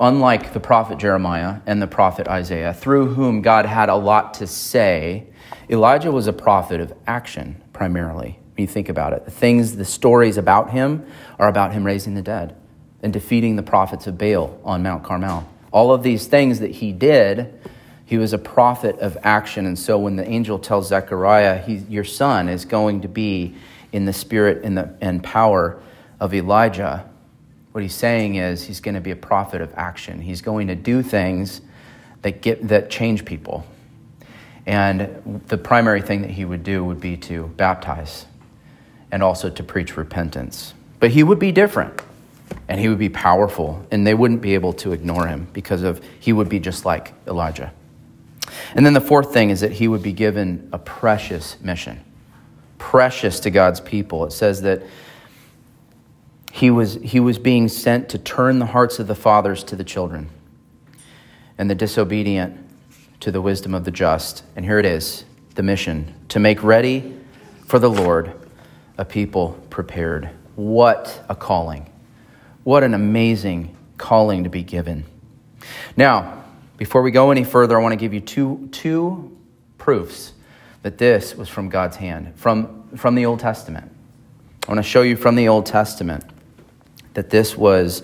unlike 0.00 0.52
the 0.52 0.60
prophet 0.60 0.98
jeremiah 0.98 1.60
and 1.66 1.80
the 1.80 1.86
prophet 1.86 2.28
isaiah 2.28 2.74
through 2.74 3.14
whom 3.14 3.42
god 3.42 3.66
had 3.66 3.88
a 3.88 3.96
lot 3.96 4.34
to 4.34 4.46
say 4.46 5.26
elijah 5.70 6.12
was 6.12 6.26
a 6.26 6.32
prophet 6.32 6.80
of 6.80 6.92
action 7.06 7.60
primarily 7.72 8.38
when 8.54 8.62
you 8.62 8.66
think 8.66 8.88
about 8.88 9.12
it 9.12 9.24
the 9.24 9.30
things 9.30 9.76
the 9.76 9.84
stories 9.84 10.36
about 10.36 10.70
him 10.70 11.06
are 11.38 11.48
about 11.48 11.72
him 11.72 11.84
raising 11.84 12.14
the 12.14 12.22
dead 12.22 12.54
and 13.02 13.12
defeating 13.12 13.54
the 13.54 13.62
prophets 13.62 14.08
of 14.08 14.18
Baal 14.18 14.58
on 14.64 14.82
Mount 14.82 15.04
Carmel. 15.04 15.48
All 15.70 15.92
of 15.92 16.02
these 16.02 16.26
things 16.26 16.60
that 16.60 16.72
he 16.72 16.92
did, 16.92 17.54
he 18.04 18.18
was 18.18 18.32
a 18.32 18.38
prophet 18.38 18.98
of 18.98 19.16
action. 19.22 19.66
And 19.66 19.78
so 19.78 19.98
when 19.98 20.16
the 20.16 20.26
angel 20.26 20.58
tells 20.58 20.88
Zechariah, 20.88 21.62
Your 21.88 22.02
son 22.02 22.48
is 22.48 22.64
going 22.64 23.02
to 23.02 23.08
be 23.08 23.54
in 23.92 24.06
the 24.06 24.12
spirit 24.12 24.64
and, 24.64 24.76
the, 24.76 24.94
and 25.00 25.22
power 25.22 25.80
of 26.18 26.34
Elijah, 26.34 27.08
what 27.76 27.82
he's 27.82 27.94
saying 27.94 28.36
is 28.36 28.64
he's 28.64 28.80
going 28.80 28.94
to 28.94 29.02
be 29.02 29.10
a 29.10 29.16
prophet 29.16 29.60
of 29.60 29.70
action. 29.76 30.22
He's 30.22 30.40
going 30.40 30.68
to 30.68 30.74
do 30.74 31.02
things 31.02 31.60
that, 32.22 32.40
get, 32.40 32.68
that 32.68 32.88
change 32.88 33.26
people. 33.26 33.66
And 34.64 35.42
the 35.48 35.58
primary 35.58 36.00
thing 36.00 36.22
that 36.22 36.30
he 36.30 36.46
would 36.46 36.62
do 36.62 36.82
would 36.82 37.02
be 37.02 37.18
to 37.18 37.48
baptize 37.58 38.24
and 39.12 39.22
also 39.22 39.50
to 39.50 39.62
preach 39.62 39.94
repentance. 39.94 40.72
But 41.00 41.10
he 41.10 41.22
would 41.22 41.38
be 41.38 41.52
different 41.52 42.00
and 42.66 42.80
he 42.80 42.88
would 42.88 42.98
be 42.98 43.10
powerful, 43.10 43.86
and 43.90 44.06
they 44.06 44.14
wouldn't 44.14 44.40
be 44.40 44.54
able 44.54 44.72
to 44.72 44.92
ignore 44.92 45.26
him 45.26 45.46
because 45.52 45.82
of 45.82 46.02
he 46.18 46.32
would 46.32 46.48
be 46.48 46.58
just 46.58 46.86
like 46.86 47.12
Elijah. 47.26 47.74
And 48.74 48.86
then 48.86 48.94
the 48.94 49.02
fourth 49.02 49.34
thing 49.34 49.50
is 49.50 49.60
that 49.60 49.72
he 49.72 49.86
would 49.86 50.02
be 50.02 50.14
given 50.14 50.70
a 50.72 50.78
precious 50.78 51.60
mission, 51.60 52.02
precious 52.78 53.38
to 53.40 53.50
God's 53.50 53.82
people. 53.82 54.24
It 54.24 54.30
says 54.30 54.62
that 54.62 54.82
he 56.56 56.70
was, 56.70 56.94
he 57.02 57.20
was 57.20 57.38
being 57.38 57.68
sent 57.68 58.08
to 58.08 58.18
turn 58.18 58.60
the 58.60 58.66
hearts 58.66 58.98
of 58.98 59.06
the 59.06 59.14
fathers 59.14 59.62
to 59.64 59.76
the 59.76 59.84
children 59.84 60.30
and 61.58 61.68
the 61.68 61.74
disobedient 61.74 62.58
to 63.20 63.30
the 63.30 63.42
wisdom 63.42 63.74
of 63.74 63.84
the 63.84 63.90
just. 63.90 64.42
And 64.56 64.64
here 64.64 64.78
it 64.78 64.86
is 64.86 65.26
the 65.54 65.62
mission 65.62 66.14
to 66.30 66.38
make 66.38 66.62
ready 66.62 67.14
for 67.66 67.78
the 67.78 67.90
Lord 67.90 68.32
a 68.96 69.04
people 69.04 69.62
prepared. 69.68 70.30
What 70.54 71.22
a 71.28 71.34
calling! 71.34 71.90
What 72.64 72.82
an 72.82 72.94
amazing 72.94 73.76
calling 73.98 74.44
to 74.44 74.50
be 74.50 74.62
given. 74.62 75.04
Now, 75.94 76.42
before 76.78 77.02
we 77.02 77.10
go 77.10 77.32
any 77.32 77.44
further, 77.44 77.78
I 77.78 77.82
want 77.82 77.92
to 77.92 77.96
give 77.96 78.14
you 78.14 78.20
two, 78.20 78.70
two 78.72 79.36
proofs 79.76 80.32
that 80.80 80.96
this 80.96 81.34
was 81.34 81.50
from 81.50 81.68
God's 81.68 81.96
hand, 81.96 82.32
from, 82.36 82.88
from 82.96 83.14
the 83.14 83.26
Old 83.26 83.40
Testament. 83.40 83.92
I 84.66 84.72
want 84.72 84.78
to 84.78 84.90
show 84.90 85.02
you 85.02 85.16
from 85.16 85.36
the 85.36 85.48
Old 85.48 85.66
Testament 85.66 86.24
that 87.16 87.30
this 87.30 87.56
was 87.56 88.02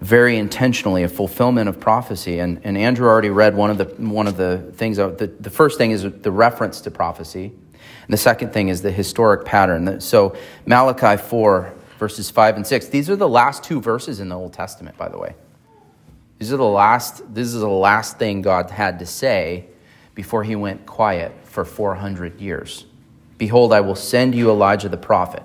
very 0.00 0.36
intentionally 0.36 1.02
a 1.02 1.08
fulfillment 1.08 1.68
of 1.68 1.78
prophecy. 1.78 2.40
And, 2.40 2.60
and 2.64 2.76
Andrew 2.76 3.06
already 3.06 3.30
read 3.30 3.54
one 3.54 3.70
of 3.70 3.78
the, 3.78 3.84
one 3.84 4.26
of 4.26 4.36
the 4.36 4.72
things. 4.74 4.98
Uh, 4.98 5.08
the, 5.08 5.28
the 5.28 5.50
first 5.50 5.78
thing 5.78 5.92
is 5.92 6.02
the 6.02 6.32
reference 6.32 6.80
to 6.82 6.90
prophecy, 6.90 7.52
and 7.74 8.12
the 8.12 8.18
second 8.18 8.52
thing 8.52 8.68
is 8.68 8.82
the 8.82 8.90
historic 8.90 9.44
pattern. 9.44 10.00
So, 10.00 10.36
Malachi 10.66 11.22
4, 11.22 11.72
verses 11.98 12.30
5 12.30 12.56
and 12.56 12.66
6. 12.66 12.88
These 12.88 13.08
are 13.08 13.16
the 13.16 13.28
last 13.28 13.62
two 13.62 13.80
verses 13.80 14.18
in 14.20 14.28
the 14.28 14.36
Old 14.36 14.52
Testament, 14.52 14.96
by 14.96 15.08
the 15.08 15.18
way. 15.18 15.34
These 16.38 16.52
are 16.52 16.58
the 16.58 16.64
last, 16.64 17.22
this 17.34 17.48
is 17.48 17.60
the 17.60 17.68
last 17.68 18.18
thing 18.18 18.42
God 18.42 18.70
had 18.70 18.98
to 18.98 19.06
say 19.06 19.66
before 20.14 20.42
he 20.42 20.56
went 20.56 20.84
quiet 20.86 21.32
for 21.44 21.64
400 21.64 22.40
years. 22.40 22.86
Behold, 23.38 23.72
I 23.72 23.80
will 23.80 23.94
send 23.94 24.34
you 24.34 24.50
Elijah 24.50 24.88
the 24.88 24.96
prophet 24.96 25.42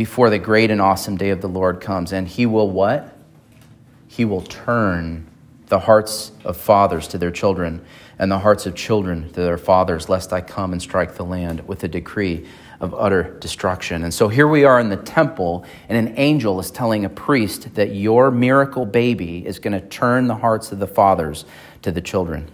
before 0.00 0.30
the 0.30 0.38
great 0.38 0.70
and 0.70 0.80
awesome 0.80 1.14
day 1.18 1.28
of 1.28 1.42
the 1.42 1.46
Lord 1.46 1.78
comes. 1.78 2.10
And 2.10 2.26
he 2.26 2.46
will 2.46 2.70
what? 2.70 3.14
He 4.08 4.24
will 4.24 4.40
turn 4.40 5.26
the 5.66 5.78
hearts 5.78 6.32
of 6.42 6.56
fathers 6.56 7.06
to 7.08 7.18
their 7.18 7.30
children 7.30 7.84
and 8.18 8.32
the 8.32 8.38
hearts 8.38 8.64
of 8.64 8.74
children 8.74 9.30
to 9.34 9.42
their 9.42 9.58
fathers, 9.58 10.08
lest 10.08 10.32
I 10.32 10.40
come 10.40 10.72
and 10.72 10.80
strike 10.80 11.16
the 11.16 11.24
land 11.26 11.68
with 11.68 11.84
a 11.84 11.88
decree 11.88 12.46
of 12.80 12.94
utter 12.94 13.36
destruction. 13.40 14.02
And 14.02 14.14
so 14.14 14.28
here 14.28 14.48
we 14.48 14.64
are 14.64 14.80
in 14.80 14.88
the 14.88 14.96
temple, 14.96 15.66
and 15.86 15.98
an 15.98 16.14
angel 16.16 16.58
is 16.60 16.70
telling 16.70 17.04
a 17.04 17.10
priest 17.10 17.74
that 17.74 17.94
your 17.94 18.30
miracle 18.30 18.86
baby 18.86 19.46
is 19.46 19.58
going 19.58 19.78
to 19.78 19.86
turn 19.86 20.28
the 20.28 20.36
hearts 20.36 20.72
of 20.72 20.78
the 20.78 20.86
fathers 20.86 21.44
to 21.82 21.92
the 21.92 22.00
children. 22.00 22.50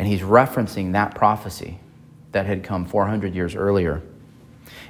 And 0.00 0.08
he's 0.08 0.22
referencing 0.22 0.90
that 0.94 1.14
prophecy 1.14 1.78
that 2.32 2.46
had 2.46 2.64
come 2.64 2.84
400 2.84 3.32
years 3.32 3.54
earlier. 3.54 4.02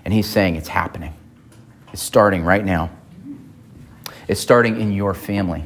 And 0.04 0.12
he's 0.12 0.28
saying 0.28 0.56
it's 0.56 0.68
happening. 0.68 1.14
It's 1.92 2.02
starting 2.02 2.44
right 2.44 2.64
now. 2.64 2.90
It's 4.28 4.40
starting 4.40 4.80
in 4.80 4.92
your 4.92 5.14
family. 5.14 5.64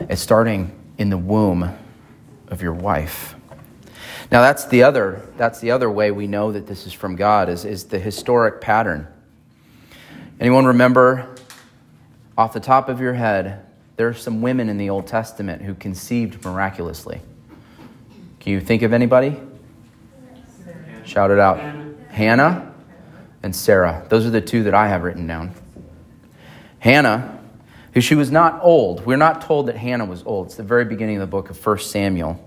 It's 0.00 0.20
starting 0.20 0.72
in 0.98 1.10
the 1.10 1.18
womb 1.18 1.76
of 2.48 2.62
your 2.62 2.72
wife. 2.72 3.34
Now 4.30 4.42
that's 4.42 4.66
the 4.66 4.82
other 4.82 5.26
that's 5.36 5.60
the 5.60 5.70
other 5.70 5.90
way 5.90 6.10
we 6.10 6.26
know 6.26 6.52
that 6.52 6.66
this 6.66 6.86
is 6.86 6.92
from 6.92 7.16
God 7.16 7.48
is, 7.48 7.64
is 7.64 7.84
the 7.84 7.98
historic 7.98 8.60
pattern. 8.60 9.06
Anyone 10.38 10.66
remember 10.66 11.34
off 12.36 12.52
the 12.52 12.60
top 12.60 12.88
of 12.88 13.00
your 13.00 13.14
head, 13.14 13.64
there 13.96 14.06
are 14.06 14.14
some 14.14 14.42
women 14.42 14.68
in 14.68 14.78
the 14.78 14.90
Old 14.90 15.06
Testament 15.06 15.62
who 15.62 15.74
conceived 15.74 16.44
miraculously. 16.44 17.20
Can 18.38 18.52
you 18.52 18.60
think 18.60 18.82
of 18.82 18.92
anybody? 18.92 19.36
Shout 21.04 21.30
it 21.30 21.38
out. 21.38 21.58
Hannah 22.10 22.67
and 23.42 23.54
Sarah. 23.54 24.06
Those 24.08 24.26
are 24.26 24.30
the 24.30 24.40
two 24.40 24.64
that 24.64 24.74
I 24.74 24.88
have 24.88 25.02
written 25.02 25.26
down. 25.26 25.54
Hannah, 26.80 27.40
who 27.92 28.00
she 28.00 28.14
was 28.14 28.30
not 28.30 28.60
old. 28.62 29.04
We're 29.06 29.16
not 29.16 29.42
told 29.42 29.66
that 29.66 29.76
Hannah 29.76 30.04
was 30.04 30.22
old. 30.24 30.46
It's 30.46 30.56
the 30.56 30.62
very 30.62 30.84
beginning 30.84 31.16
of 31.16 31.20
the 31.20 31.26
book 31.26 31.50
of 31.50 31.66
1 31.66 31.78
Samuel. 31.78 32.44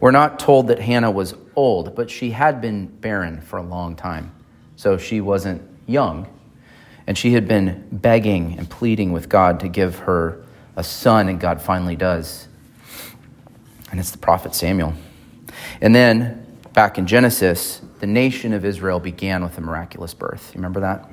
We're 0.00 0.10
not 0.10 0.38
told 0.38 0.68
that 0.68 0.78
Hannah 0.78 1.10
was 1.10 1.34
old, 1.56 1.94
but 1.94 2.10
she 2.10 2.30
had 2.30 2.60
been 2.60 2.86
barren 2.86 3.40
for 3.40 3.58
a 3.58 3.62
long 3.62 3.96
time. 3.96 4.32
So 4.76 4.98
she 4.98 5.20
wasn't 5.20 5.62
young. 5.86 6.28
And 7.06 7.18
she 7.18 7.32
had 7.32 7.48
been 7.48 7.88
begging 7.90 8.58
and 8.58 8.68
pleading 8.68 9.12
with 9.12 9.28
God 9.28 9.60
to 9.60 9.68
give 9.68 10.00
her 10.00 10.44
a 10.76 10.84
son, 10.84 11.28
and 11.28 11.40
God 11.40 11.60
finally 11.60 11.96
does. 11.96 12.46
And 13.90 13.98
it's 13.98 14.10
the 14.10 14.18
prophet 14.18 14.54
Samuel. 14.54 14.94
And 15.80 15.94
then, 15.94 16.41
back 16.72 16.98
in 16.98 17.06
Genesis, 17.06 17.82
the 18.00 18.06
nation 18.06 18.52
of 18.52 18.64
Israel 18.64 19.00
began 19.00 19.42
with 19.42 19.58
a 19.58 19.60
miraculous 19.60 20.14
birth. 20.14 20.52
You 20.54 20.58
remember 20.58 20.80
that? 20.80 21.08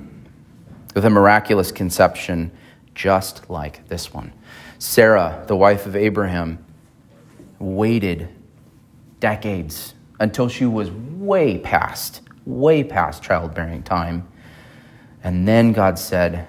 With 0.96 1.06
a 1.06 1.10
miraculous 1.10 1.72
conception, 1.72 2.52
just 2.96 3.50
like 3.50 3.88
this 3.88 4.14
one. 4.14 4.34
Sarah, 4.80 5.44
the 5.48 5.56
wife 5.56 5.86
of 5.86 5.96
Abraham, 5.96 6.64
waited 7.60 8.30
decades 9.20 9.94
until 10.20 10.48
she 10.48 10.66
was 10.66 10.90
way 10.92 11.58
past, 11.58 12.22
way 12.46 12.84
past 12.84 13.22
childbearing 13.22 13.84
time. 13.84 14.28
And 15.24 15.48
then 15.48 15.74
God 15.74 16.00
said, 16.00 16.48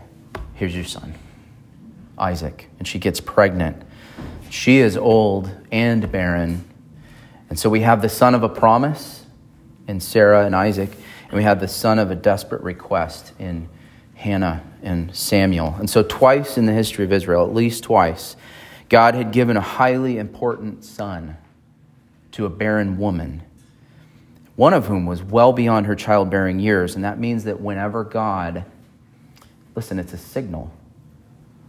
Here's 0.55 0.75
your 0.75 0.85
son, 0.85 1.15
Isaac. 2.19 2.69
And 2.79 2.87
she 2.87 2.99
gets 2.99 3.21
pregnant. 3.21 3.83
She 4.51 4.79
is 4.79 4.97
old 4.97 5.51
and 5.73 6.11
barren. 6.13 6.70
And 7.51 7.59
so 7.59 7.69
we 7.69 7.81
have 7.81 8.01
the 8.01 8.09
son 8.09 8.35
of 8.35 8.43
a 8.43 8.49
promise 8.49 9.27
in 9.87 10.01
Sarah 10.01 10.47
and 10.47 10.55
Isaac, 10.55 10.91
and 11.25 11.33
we 11.33 11.43
have 11.43 11.61
the 11.61 11.69
son 11.69 11.99
of 11.99 12.11
a 12.11 12.15
desperate 12.15 12.63
request 12.63 13.33
in 13.39 13.69
Hannah 14.15 14.63
and 14.83 15.15
Samuel. 15.15 15.75
And 15.79 15.91
so, 15.91 16.03
twice 16.03 16.57
in 16.57 16.67
the 16.67 16.73
history 16.73 17.05
of 17.05 17.13
Israel, 17.13 17.45
at 17.45 17.53
least 17.53 17.83
twice, 17.83 18.37
God 18.89 19.15
had 19.15 19.33
given 19.33 19.57
a 19.57 19.61
highly 19.61 20.17
important 20.17 20.85
son 20.85 21.37
to 22.33 22.47
a 22.47 22.49
barren 22.49 22.99
woman, 22.99 23.43
one 24.55 24.73
of 24.73 24.87
whom 24.87 25.05
was 25.05 25.23
well 25.23 25.53
beyond 25.53 25.87
her 25.87 25.97
childbearing 25.97 26.61
years. 26.61 26.95
And 26.95 27.05
that 27.05 27.19
means 27.19 27.45
that 27.45 27.61
whenever 27.61 28.05
God, 28.05 28.65
listen, 29.75 29.99
it's 29.99 30.13
a 30.13 30.19
signal. 30.19 30.73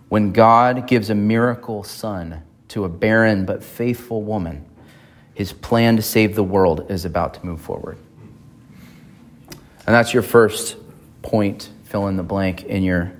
When 0.09 0.31
God 0.31 0.87
gives 0.87 1.09
a 1.09 1.15
miracle 1.15 1.83
son 1.83 2.43
to 2.67 2.83
a 2.83 2.89
barren 2.89 3.45
but 3.45 3.63
faithful 3.63 4.21
woman, 4.23 4.65
his 5.33 5.53
plan 5.53 5.95
to 5.95 6.01
save 6.01 6.35
the 6.35 6.43
world 6.43 6.91
is 6.91 7.05
about 7.05 7.35
to 7.35 7.45
move 7.45 7.61
forward. 7.61 7.97
And 9.85 9.95
that's 9.95 10.13
your 10.13 10.23
first 10.23 10.77
point, 11.21 11.69
fill 11.83 12.07
in 12.07 12.17
the 12.17 12.23
blank 12.23 12.63
in 12.63 12.83
your 12.83 13.13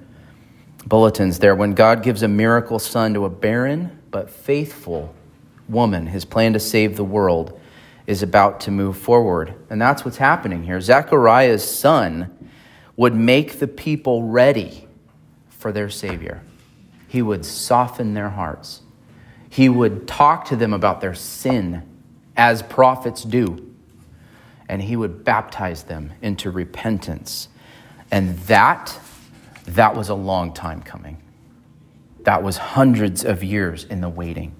bulletins 0.85 1.39
there. 1.39 1.55
When 1.55 1.73
God 1.73 2.03
gives 2.03 2.23
a 2.23 2.27
miracle 2.27 2.79
son 2.79 3.13
to 3.13 3.25
a 3.25 3.29
barren 3.29 3.99
but 4.11 4.29
faithful 4.29 5.15
woman, 5.67 6.07
his 6.07 6.25
plan 6.25 6.53
to 6.53 6.59
save 6.59 6.97
the 6.97 7.03
world, 7.03 7.59
is 8.07 8.23
about 8.23 8.59
to 8.61 8.71
move 8.71 8.97
forward. 8.97 9.53
And 9.69 9.81
that's 9.81 10.03
what's 10.03 10.17
happening 10.17 10.63
here. 10.63 10.81
Zechariah's 10.81 11.63
son 11.63 12.37
would 12.95 13.15
make 13.15 13.59
the 13.59 13.67
people 13.67 14.23
ready 14.23 14.87
for 15.49 15.71
their 15.71 15.89
Savior, 15.89 16.41
he 17.07 17.21
would 17.21 17.45
soften 17.45 18.13
their 18.13 18.29
hearts, 18.29 18.81
he 19.49 19.69
would 19.69 20.07
talk 20.07 20.45
to 20.45 20.55
them 20.55 20.73
about 20.73 21.01
their 21.01 21.13
sin 21.13 21.83
as 22.41 22.63
prophets 22.63 23.23
do, 23.23 23.71
and 24.67 24.81
he 24.81 24.95
would 24.95 25.23
baptize 25.23 25.83
them 25.83 26.11
into 26.23 26.49
repentance. 26.49 27.49
And 28.09 28.35
that, 28.47 28.99
that 29.65 29.95
was 29.95 30.09
a 30.09 30.15
long 30.15 30.51
time 30.51 30.81
coming. 30.81 31.21
That 32.23 32.41
was 32.41 32.57
hundreds 32.57 33.23
of 33.23 33.43
years 33.43 33.83
in 33.83 34.01
the 34.01 34.09
waiting. 34.09 34.55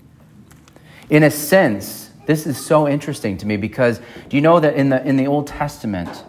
In 1.09 1.23
a 1.23 1.31
sense, 1.31 2.11
this 2.27 2.45
is 2.45 2.63
so 2.63 2.87
interesting 2.87 3.35
to 3.37 3.47
me 3.47 3.57
because 3.57 3.99
do 4.29 4.37
you 4.37 4.41
know 4.41 4.59
that 4.59 4.75
in 4.75 4.89
the, 4.89 5.03
in 5.03 5.17
the 5.17 5.25
Old 5.25 5.47
Testament, 5.47 6.23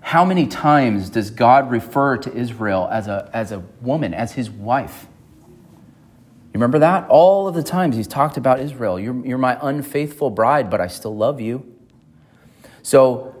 how 0.00 0.24
many 0.24 0.46
times 0.46 1.10
does 1.10 1.28
God 1.28 1.70
refer 1.70 2.16
to 2.16 2.34
Israel 2.34 2.88
as 2.90 3.08
a, 3.08 3.28
as 3.34 3.52
a 3.52 3.62
woman, 3.82 4.14
as 4.14 4.32
his 4.32 4.48
wife? 4.48 5.06
You 6.48 6.54
remember 6.54 6.78
that? 6.80 7.08
All 7.08 7.46
of 7.46 7.54
the 7.54 7.62
times 7.62 7.96
he's 7.96 8.06
talked 8.06 8.36
about 8.36 8.60
Israel. 8.60 8.98
You're, 8.98 9.24
you're 9.26 9.38
my 9.38 9.58
unfaithful 9.60 10.30
bride, 10.30 10.70
but 10.70 10.80
I 10.80 10.86
still 10.86 11.16
love 11.16 11.40
you. 11.40 11.74
So, 12.82 13.34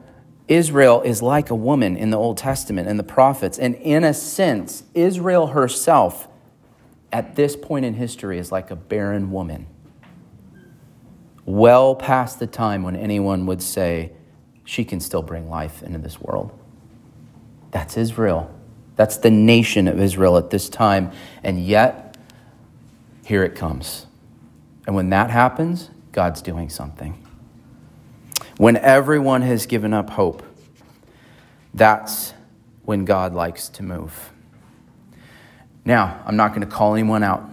Israel 0.46 1.02
is 1.02 1.20
like 1.20 1.50
a 1.50 1.54
woman 1.54 1.96
in 1.96 2.10
the 2.10 2.16
Old 2.16 2.38
Testament 2.38 2.88
and 2.88 2.98
the 2.98 3.04
prophets. 3.04 3.58
And 3.58 3.74
in 3.76 4.02
a 4.02 4.14
sense, 4.14 4.82
Israel 4.94 5.48
herself, 5.48 6.26
at 7.12 7.36
this 7.36 7.54
point 7.54 7.84
in 7.84 7.94
history, 7.94 8.38
is 8.38 8.50
like 8.50 8.70
a 8.70 8.76
barren 8.76 9.30
woman 9.30 9.66
well 11.48 11.94
past 11.94 12.38
the 12.38 12.46
time 12.46 12.82
when 12.82 12.94
anyone 12.94 13.46
would 13.46 13.62
say, 13.62 14.12
she 14.66 14.84
can 14.84 15.00
still 15.00 15.22
bring 15.22 15.48
life 15.48 15.82
into 15.82 15.98
this 15.98 16.20
world. 16.20 16.52
That's 17.70 17.96
Israel. 17.96 18.54
That's 18.96 19.16
the 19.16 19.30
nation 19.30 19.88
of 19.88 19.98
Israel 19.98 20.36
at 20.36 20.50
this 20.50 20.68
time. 20.68 21.10
And 21.42 21.64
yet, 21.64 22.07
here 23.28 23.44
it 23.44 23.54
comes. 23.54 24.06
And 24.86 24.96
when 24.96 25.10
that 25.10 25.28
happens, 25.28 25.90
God's 26.12 26.40
doing 26.40 26.70
something. 26.70 27.26
When 28.56 28.78
everyone 28.78 29.42
has 29.42 29.66
given 29.66 29.92
up 29.92 30.08
hope, 30.08 30.42
that's 31.74 32.32
when 32.86 33.04
God 33.04 33.34
likes 33.34 33.68
to 33.68 33.82
move. 33.82 34.32
Now, 35.84 36.22
I'm 36.24 36.36
not 36.36 36.54
going 36.54 36.62
to 36.62 36.74
call 36.74 36.94
anyone 36.94 37.22
out. 37.22 37.44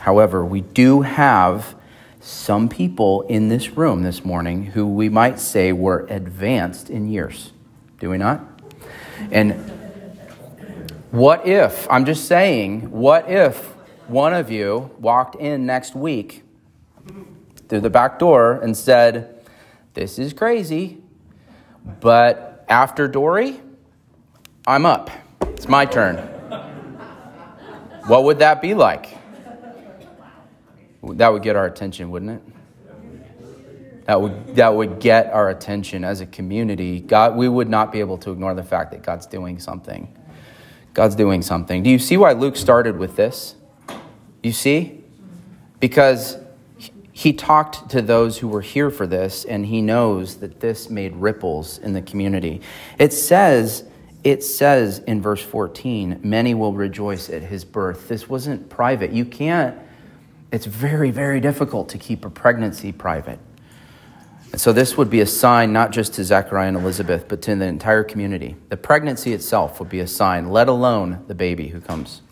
However, 0.00 0.44
we 0.44 0.62
do 0.62 1.02
have 1.02 1.76
some 2.18 2.68
people 2.68 3.22
in 3.22 3.48
this 3.48 3.70
room 3.76 4.02
this 4.02 4.24
morning 4.24 4.64
who 4.64 4.84
we 4.84 5.08
might 5.08 5.38
say 5.38 5.72
were 5.72 6.08
advanced 6.10 6.90
in 6.90 7.08
years. 7.08 7.52
Do 8.00 8.10
we 8.10 8.18
not? 8.18 8.44
And 9.30 9.52
what 11.12 11.46
if, 11.46 11.88
I'm 11.88 12.04
just 12.04 12.24
saying, 12.24 12.90
what 12.90 13.30
if 13.30 13.76
one 14.10 14.34
of 14.34 14.50
you 14.50 14.90
walked 14.98 15.36
in 15.36 15.66
next 15.66 15.94
week 15.94 16.42
through 17.68 17.80
the 17.80 17.90
back 17.90 18.18
door 18.18 18.54
and 18.54 18.76
said, 18.76 19.46
This 19.94 20.18
is 20.18 20.32
crazy, 20.32 20.98
but 22.00 22.64
after 22.68 23.06
Dory, 23.06 23.60
I'm 24.66 24.84
up. 24.84 25.10
It's 25.42 25.68
my 25.68 25.86
turn. 25.86 26.16
What 28.06 28.24
would 28.24 28.40
that 28.40 28.60
be 28.60 28.74
like? 28.74 29.16
That 31.02 31.32
would 31.32 31.42
get 31.42 31.54
our 31.54 31.66
attention, 31.66 32.10
wouldn't 32.10 32.32
it? 32.32 34.06
That 34.06 34.20
would, 34.20 34.56
that 34.56 34.74
would 34.74 34.98
get 34.98 35.32
our 35.32 35.50
attention 35.50 36.02
as 36.02 36.20
a 36.20 36.26
community. 36.26 37.00
God, 37.00 37.36
we 37.36 37.48
would 37.48 37.68
not 37.68 37.92
be 37.92 38.00
able 38.00 38.18
to 38.18 38.32
ignore 38.32 38.54
the 38.54 38.64
fact 38.64 38.90
that 38.90 39.02
God's 39.02 39.26
doing 39.26 39.60
something. 39.60 40.12
God's 40.94 41.14
doing 41.14 41.42
something. 41.42 41.84
Do 41.84 41.90
you 41.90 42.00
see 42.00 42.16
why 42.16 42.32
Luke 42.32 42.56
started 42.56 42.98
with 42.98 43.14
this? 43.14 43.54
You 44.42 44.52
see? 44.52 45.02
Because 45.78 46.38
he 47.12 47.32
talked 47.32 47.90
to 47.90 48.02
those 48.02 48.38
who 48.38 48.48
were 48.48 48.62
here 48.62 48.90
for 48.90 49.06
this, 49.06 49.44
and 49.44 49.66
he 49.66 49.82
knows 49.82 50.36
that 50.36 50.60
this 50.60 50.88
made 50.88 51.14
ripples 51.16 51.78
in 51.78 51.92
the 51.92 52.02
community. 52.02 52.60
It 52.98 53.12
says, 53.12 53.84
it 54.24 54.42
says 54.42 55.00
in 55.00 55.20
verse 55.20 55.42
14, 55.42 56.20
many 56.22 56.54
will 56.54 56.72
rejoice 56.72 57.28
at 57.28 57.42
his 57.42 57.64
birth. 57.64 58.08
This 58.08 58.28
wasn't 58.28 58.68
private. 58.68 59.12
You 59.12 59.24
can't 59.24 59.78
it's 60.52 60.66
very, 60.66 61.10
very 61.10 61.40
difficult 61.40 61.90
to 61.90 61.98
keep 61.98 62.24
a 62.24 62.30
pregnancy 62.30 62.92
private. 62.92 63.38
And 64.52 64.60
so 64.60 64.72
this 64.72 64.96
would 64.96 65.08
be 65.08 65.20
a 65.20 65.26
sign 65.26 65.72
not 65.72 65.92
just 65.92 66.14
to 66.14 66.24
Zechariah 66.24 66.68
and 66.68 66.76
Elizabeth, 66.76 67.28
but 67.28 67.40
to 67.42 67.54
the 67.54 67.66
entire 67.66 68.02
community. 68.02 68.56
The 68.68 68.76
pregnancy 68.76 69.32
itself 69.32 69.78
would 69.78 69.88
be 69.88 70.00
a 70.00 70.08
sign, 70.08 70.50
let 70.50 70.68
alone 70.68 71.24
the 71.28 71.36
baby 71.36 71.68
who 71.68 71.80
comes. 71.80 72.22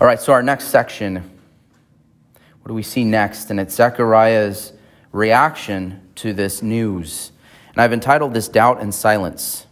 All 0.00 0.08
right, 0.08 0.20
so 0.20 0.32
our 0.32 0.42
next 0.42 0.68
section, 0.68 1.14
what 1.14 2.68
do 2.68 2.74
we 2.74 2.82
see 2.82 3.04
next? 3.04 3.50
And 3.50 3.60
it's 3.60 3.76
Zechariah's 3.76 4.72
reaction 5.12 6.00
to 6.16 6.32
this 6.32 6.62
news. 6.62 7.30
And 7.70 7.80
I've 7.80 7.92
entitled 7.92 8.34
this 8.34 8.48
Doubt 8.48 8.82
and 8.82 8.92
Silence. 8.92 9.66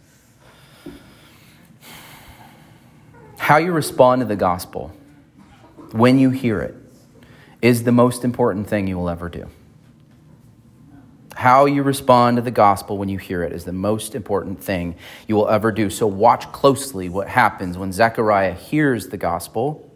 How 3.37 3.57
you 3.57 3.73
respond 3.73 4.21
to 4.21 4.25
the 4.25 4.37
gospel 4.37 4.93
when 5.91 6.17
you 6.17 6.29
hear 6.29 6.61
it 6.61 6.75
is 7.61 7.83
the 7.83 7.91
most 7.91 8.23
important 8.23 8.67
thing 8.67 8.87
you 8.87 8.97
will 8.97 9.09
ever 9.09 9.27
do. 9.27 9.49
How 11.35 11.65
you 11.65 11.83
respond 11.83 12.37
to 12.37 12.41
the 12.41 12.51
gospel 12.51 12.97
when 12.97 13.09
you 13.09 13.17
hear 13.17 13.43
it 13.43 13.51
is 13.51 13.65
the 13.65 13.73
most 13.73 14.15
important 14.15 14.63
thing 14.63 14.95
you 15.27 15.35
will 15.35 15.49
ever 15.49 15.73
do. 15.73 15.89
So, 15.89 16.07
watch 16.07 16.49
closely 16.53 17.09
what 17.09 17.27
happens 17.27 17.77
when 17.77 17.91
Zechariah 17.91 18.53
hears 18.53 19.07
the 19.07 19.17
gospel 19.17 19.89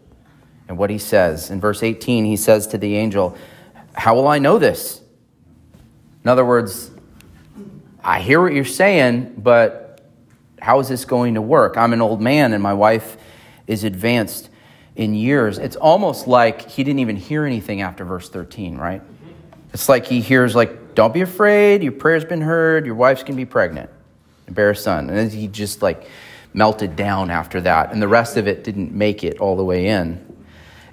and 0.68 0.78
what 0.78 0.90
he 0.90 0.98
says. 0.98 1.50
In 1.50 1.60
verse 1.60 1.82
18, 1.82 2.24
he 2.24 2.36
says 2.36 2.66
to 2.68 2.78
the 2.78 2.96
angel, 2.96 3.36
How 3.94 4.14
will 4.14 4.28
I 4.28 4.38
know 4.38 4.58
this? 4.58 5.00
In 6.22 6.30
other 6.30 6.44
words, 6.44 6.90
I 8.04 8.20
hear 8.20 8.40
what 8.40 8.52
you're 8.52 8.64
saying, 8.64 9.34
but 9.38 10.06
how 10.60 10.80
is 10.80 10.88
this 10.88 11.04
going 11.04 11.34
to 11.34 11.42
work? 11.42 11.76
I'm 11.76 11.92
an 11.92 12.00
old 12.00 12.20
man 12.20 12.52
and 12.52 12.62
my 12.62 12.74
wife 12.74 13.16
is 13.66 13.84
advanced 13.84 14.50
in 14.96 15.14
years. 15.14 15.58
It's 15.58 15.76
almost 15.76 16.26
like 16.26 16.68
he 16.68 16.84
didn't 16.84 17.00
even 17.00 17.16
hear 17.16 17.44
anything 17.44 17.80
after 17.80 18.04
verse 18.04 18.28
13, 18.28 18.76
right? 18.76 19.00
It's 19.72 19.88
like 19.88 20.06
he 20.06 20.20
hears, 20.20 20.54
like, 20.54 20.94
don't 20.94 21.14
be 21.14 21.20
afraid, 21.20 21.82
your 21.82 21.92
prayer's 21.92 22.24
been 22.24 22.40
heard, 22.40 22.84
your 22.84 22.94
wife's 22.94 23.22
gonna 23.22 23.36
be 23.36 23.44
pregnant 23.44 23.90
and 24.46 24.56
bear 24.56 24.70
a 24.70 24.76
son. 24.76 25.08
And 25.10 25.30
he 25.30 25.46
just 25.46 25.82
like 25.82 26.08
melted 26.52 26.96
down 26.96 27.30
after 27.30 27.60
that, 27.60 27.92
and 27.92 28.02
the 28.02 28.08
rest 28.08 28.36
of 28.36 28.48
it 28.48 28.64
didn't 28.64 28.92
make 28.92 29.22
it 29.22 29.38
all 29.38 29.56
the 29.56 29.64
way 29.64 29.86
in. 29.86 30.27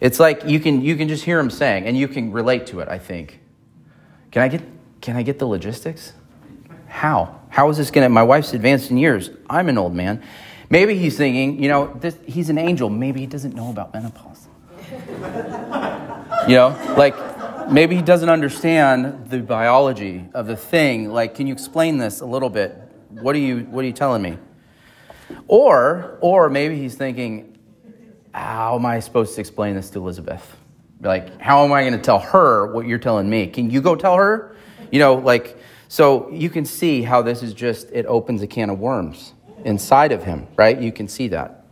It's 0.01 0.19
like 0.19 0.45
you 0.45 0.59
can 0.59 0.81
you 0.81 0.95
can 0.95 1.07
just 1.07 1.23
hear 1.23 1.39
him 1.39 1.49
saying, 1.49 1.85
and 1.85 1.97
you 1.97 2.07
can 2.07 2.31
relate 2.31 2.67
to 2.67 2.79
it, 2.79 2.87
I 2.87 2.99
think. 2.99 3.39
Can 4.31 4.41
I 4.41 4.47
get 4.47 4.61
can 5.01 5.15
I 5.15 5.23
get 5.23 5.39
the 5.39 5.45
logistics? 5.45 6.13
How? 6.87 7.41
How 7.49 7.69
is 7.69 7.77
this 7.77 7.91
gonna 7.91 8.09
my 8.09 8.23
wife's 8.23 8.53
advanced 8.53 8.91
in 8.91 8.97
years? 8.97 9.29
I'm 9.49 9.69
an 9.69 9.77
old 9.77 9.95
man. 9.95 10.23
Maybe 10.69 10.97
he's 10.97 11.15
thinking, 11.15 11.61
you 11.61 11.69
know, 11.69 11.93
this, 11.99 12.17
he's 12.25 12.49
an 12.49 12.57
angel. 12.57 12.89
Maybe 12.89 13.19
he 13.19 13.27
doesn't 13.27 13.53
know 13.55 13.69
about 13.69 13.93
menopause. 13.93 14.47
you 16.47 16.55
know, 16.55 16.95
like 16.97 17.15
maybe 17.71 17.95
he 17.95 18.01
doesn't 18.01 18.29
understand 18.29 19.29
the 19.29 19.39
biology 19.39 20.25
of 20.33 20.47
the 20.47 20.55
thing. 20.55 21.11
Like, 21.11 21.35
can 21.35 21.47
you 21.47 21.53
explain 21.53 21.97
this 21.97 22.21
a 22.21 22.25
little 22.25 22.49
bit? 22.49 22.75
What 23.09 23.35
are 23.35 23.39
you 23.39 23.59
What 23.59 23.83
are 23.83 23.87
you 23.87 23.93
telling 23.93 24.21
me? 24.21 24.37
Or, 25.47 26.17
or 26.21 26.49
maybe 26.49 26.77
he's 26.77 26.95
thinking, 26.95 27.54
how 28.35 28.75
am 28.75 28.85
I 28.85 28.99
supposed 28.99 29.33
to 29.35 29.41
explain 29.41 29.75
this 29.75 29.89
to 29.91 29.99
Elizabeth? 29.99 30.57
Like, 30.99 31.39
how 31.39 31.63
am 31.63 31.71
I 31.71 31.83
going 31.83 31.93
to 31.93 31.99
tell 31.99 32.19
her 32.19 32.73
what 32.73 32.85
you're 32.85 32.99
telling 32.99 33.29
me? 33.29 33.47
Can 33.47 33.69
you 33.69 33.81
go 33.81 33.95
tell 33.95 34.15
her? 34.15 34.57
You 34.91 34.99
know, 34.99 35.15
like, 35.15 35.57
so 35.87 36.29
you 36.31 36.49
can 36.49 36.65
see 36.65 37.01
how 37.01 37.21
this 37.21 37.41
is 37.41 37.53
just, 37.53 37.89
it 37.91 38.05
opens 38.07 38.41
a 38.41 38.47
can 38.47 38.69
of 38.69 38.79
worms 38.79 39.33
inside 39.63 40.11
of 40.11 40.23
him, 40.23 40.47
right? 40.57 40.79
You 40.79 40.91
can 40.91 41.07
see 41.07 41.29
that. 41.29 41.65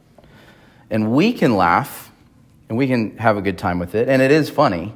And 0.90 1.12
we 1.12 1.34
can 1.34 1.58
laugh 1.58 2.12
and 2.70 2.78
we 2.78 2.88
can 2.88 3.18
have 3.18 3.36
a 3.36 3.42
good 3.42 3.58
time 3.58 3.78
with 3.78 3.94
it. 3.94 4.08
And 4.08 4.22
it 4.22 4.32
is 4.32 4.50
funny. 4.50 4.94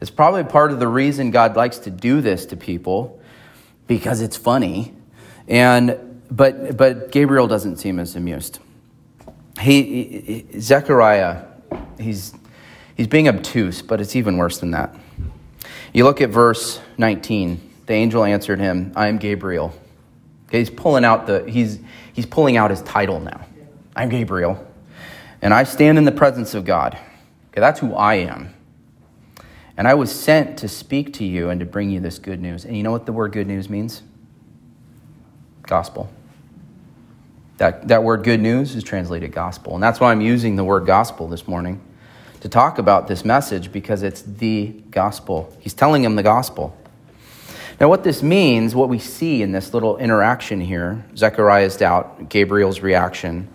It's 0.00 0.10
probably 0.10 0.42
part 0.42 0.72
of 0.72 0.80
the 0.80 0.88
reason 0.88 1.30
God 1.30 1.54
likes 1.54 1.78
to 1.80 1.90
do 1.90 2.20
this 2.20 2.46
to 2.46 2.56
people 2.56 3.20
because 3.86 4.22
it's 4.22 4.36
funny. 4.36 4.92
And 5.46 6.22
but 6.30 6.76
but 6.76 7.12
Gabriel 7.12 7.46
doesn't 7.46 7.76
seem 7.76 8.00
as 8.00 8.16
amused. 8.16 8.58
He, 9.60 9.82
he 10.52 10.60
Zechariah, 10.60 11.44
he's 11.98 12.34
he's 12.96 13.06
being 13.06 13.28
obtuse, 13.28 13.82
but 13.82 14.00
it's 14.00 14.16
even 14.16 14.36
worse 14.36 14.58
than 14.58 14.70
that. 14.72 14.94
You 15.92 16.04
look 16.04 16.20
at 16.20 16.30
verse 16.30 16.80
19. 16.98 17.70
The 17.86 17.92
angel 17.94 18.24
answered 18.24 18.60
him, 18.60 18.92
I 18.94 19.08
am 19.08 19.18
Gabriel. 19.18 19.74
Okay, 20.48 20.58
he's 20.58 20.70
pulling 20.70 21.04
out 21.04 21.26
the 21.26 21.48
he's 21.48 21.78
he's 22.12 22.26
pulling 22.26 22.56
out 22.56 22.70
his 22.70 22.82
title 22.82 23.20
now. 23.20 23.46
I'm 23.94 24.08
Gabriel, 24.08 24.66
and 25.42 25.52
I 25.52 25.64
stand 25.64 25.98
in 25.98 26.04
the 26.04 26.12
presence 26.12 26.54
of 26.54 26.64
God. 26.64 26.98
Okay, 27.50 27.60
that's 27.60 27.80
who 27.80 27.94
I 27.94 28.14
am. 28.14 28.54
And 29.76 29.88
I 29.88 29.94
was 29.94 30.12
sent 30.12 30.58
to 30.58 30.68
speak 30.68 31.12
to 31.14 31.24
you 31.24 31.48
and 31.48 31.58
to 31.60 31.66
bring 31.66 31.90
you 31.90 32.00
this 32.00 32.18
good 32.18 32.40
news. 32.40 32.64
And 32.64 32.76
you 32.76 32.82
know 32.82 32.92
what 32.92 33.06
the 33.06 33.12
word 33.12 33.32
good 33.32 33.46
news 33.46 33.70
means? 33.70 34.02
Gospel. 35.62 36.10
That, 37.60 37.88
that 37.88 38.02
word 38.02 38.24
good 38.24 38.40
news 38.40 38.74
is 38.74 38.82
translated 38.82 39.32
gospel. 39.32 39.74
And 39.74 39.82
that's 39.82 40.00
why 40.00 40.12
I'm 40.12 40.22
using 40.22 40.56
the 40.56 40.64
word 40.64 40.86
gospel 40.86 41.28
this 41.28 41.46
morning 41.46 41.82
to 42.40 42.48
talk 42.48 42.78
about 42.78 43.06
this 43.06 43.22
message 43.22 43.70
because 43.70 44.02
it's 44.02 44.22
the 44.22 44.68
gospel. 44.90 45.54
He's 45.60 45.74
telling 45.74 46.02
him 46.02 46.16
the 46.16 46.22
gospel. 46.22 46.74
Now, 47.78 47.90
what 47.90 48.02
this 48.02 48.22
means, 48.22 48.74
what 48.74 48.88
we 48.88 48.98
see 48.98 49.42
in 49.42 49.52
this 49.52 49.74
little 49.74 49.98
interaction 49.98 50.58
here, 50.58 51.04
Zechariah's 51.14 51.76
doubt, 51.76 52.30
Gabriel's 52.30 52.80
reaction, 52.80 53.50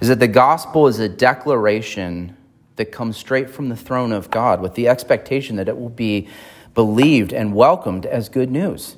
is 0.00 0.06
that 0.06 0.20
the 0.20 0.28
gospel 0.28 0.86
is 0.86 1.00
a 1.00 1.08
declaration 1.08 2.36
that 2.76 2.92
comes 2.92 3.16
straight 3.16 3.50
from 3.50 3.70
the 3.70 3.76
throne 3.76 4.12
of 4.12 4.30
God 4.30 4.60
with 4.60 4.76
the 4.76 4.86
expectation 4.86 5.56
that 5.56 5.68
it 5.68 5.76
will 5.76 5.88
be 5.88 6.28
believed 6.74 7.32
and 7.32 7.52
welcomed 7.56 8.06
as 8.06 8.28
good 8.28 8.52
news. 8.52 8.94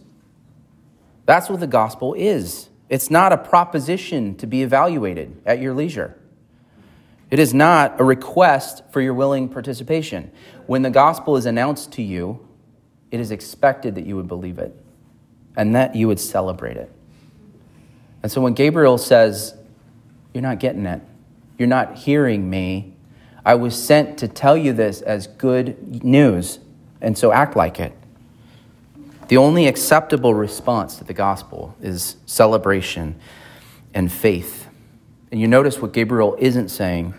That's 1.24 1.48
what 1.48 1.60
the 1.60 1.66
gospel 1.66 2.12
is. 2.12 2.69
It's 2.90 3.08
not 3.08 3.32
a 3.32 3.38
proposition 3.38 4.34
to 4.36 4.46
be 4.48 4.62
evaluated 4.62 5.40
at 5.46 5.60
your 5.60 5.72
leisure. 5.72 6.18
It 7.30 7.38
is 7.38 7.54
not 7.54 8.00
a 8.00 8.04
request 8.04 8.82
for 8.90 9.00
your 9.00 9.14
willing 9.14 9.48
participation. 9.48 10.32
When 10.66 10.82
the 10.82 10.90
gospel 10.90 11.36
is 11.36 11.46
announced 11.46 11.92
to 11.92 12.02
you, 12.02 12.46
it 13.12 13.20
is 13.20 13.30
expected 13.30 13.94
that 13.94 14.04
you 14.04 14.16
would 14.16 14.26
believe 14.26 14.58
it 14.58 14.76
and 15.56 15.74
that 15.76 15.94
you 15.94 16.08
would 16.08 16.18
celebrate 16.18 16.76
it. 16.76 16.90
And 18.24 18.30
so 18.30 18.40
when 18.40 18.54
Gabriel 18.54 18.98
says, 18.98 19.54
You're 20.34 20.42
not 20.42 20.58
getting 20.58 20.84
it, 20.84 21.00
you're 21.58 21.68
not 21.68 21.96
hearing 21.96 22.50
me, 22.50 22.96
I 23.44 23.54
was 23.54 23.80
sent 23.80 24.18
to 24.18 24.28
tell 24.28 24.56
you 24.56 24.72
this 24.72 25.00
as 25.00 25.28
good 25.28 26.04
news, 26.04 26.58
and 27.00 27.16
so 27.16 27.32
act 27.32 27.56
like 27.56 27.78
it. 27.78 27.92
The 29.30 29.36
only 29.36 29.68
acceptable 29.68 30.34
response 30.34 30.96
to 30.96 31.04
the 31.04 31.14
gospel 31.14 31.76
is 31.80 32.16
celebration 32.26 33.14
and 33.94 34.10
faith. 34.10 34.66
And 35.30 35.40
you 35.40 35.46
notice 35.46 35.80
what 35.80 35.92
Gabriel 35.92 36.34
isn't 36.40 36.70
saying, 36.70 37.14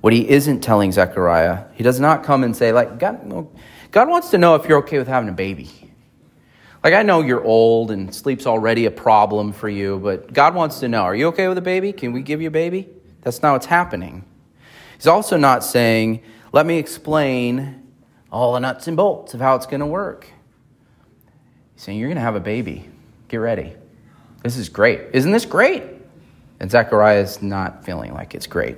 what 0.00 0.12
he 0.12 0.28
isn't 0.28 0.62
telling 0.62 0.90
Zechariah. 0.90 1.66
He 1.74 1.84
does 1.84 2.00
not 2.00 2.24
come 2.24 2.42
and 2.42 2.56
say, 2.56 2.72
like, 2.72 2.98
God, 2.98 3.46
God 3.92 4.08
wants 4.08 4.30
to 4.30 4.38
know 4.38 4.56
if 4.56 4.68
you're 4.68 4.78
okay 4.78 4.98
with 4.98 5.06
having 5.06 5.28
a 5.28 5.32
baby. 5.32 5.70
Like, 6.82 6.94
I 6.94 7.04
know 7.04 7.20
you're 7.20 7.44
old 7.44 7.92
and 7.92 8.12
sleep's 8.12 8.48
already 8.48 8.86
a 8.86 8.90
problem 8.90 9.52
for 9.52 9.68
you, 9.68 10.00
but 10.00 10.32
God 10.32 10.56
wants 10.56 10.80
to 10.80 10.88
know, 10.88 11.02
are 11.02 11.14
you 11.14 11.28
okay 11.28 11.46
with 11.46 11.58
a 11.58 11.62
baby? 11.62 11.92
Can 11.92 12.12
we 12.12 12.22
give 12.22 12.42
you 12.42 12.48
a 12.48 12.50
baby? 12.50 12.88
That's 13.20 13.40
not 13.40 13.52
what's 13.52 13.66
happening. 13.66 14.24
He's 14.96 15.06
also 15.06 15.36
not 15.36 15.62
saying, 15.62 16.24
let 16.50 16.66
me 16.66 16.78
explain 16.78 17.84
all 18.32 18.54
the 18.54 18.58
nuts 18.58 18.88
and 18.88 18.96
bolts 18.96 19.32
of 19.32 19.38
how 19.38 19.54
it's 19.54 19.66
going 19.66 19.78
to 19.78 19.86
work. 19.86 20.31
Saying, 21.82 21.98
you're 21.98 22.08
going 22.08 22.14
to 22.14 22.22
have 22.22 22.36
a 22.36 22.40
baby. 22.40 22.88
Get 23.26 23.38
ready. 23.38 23.72
This 24.44 24.56
is 24.56 24.68
great. 24.68 25.00
Isn't 25.12 25.32
this 25.32 25.44
great? 25.44 25.82
And 26.60 26.70
Zechariah 26.70 27.20
is 27.20 27.42
not 27.42 27.84
feeling 27.84 28.14
like 28.14 28.36
it's 28.36 28.46
great. 28.46 28.76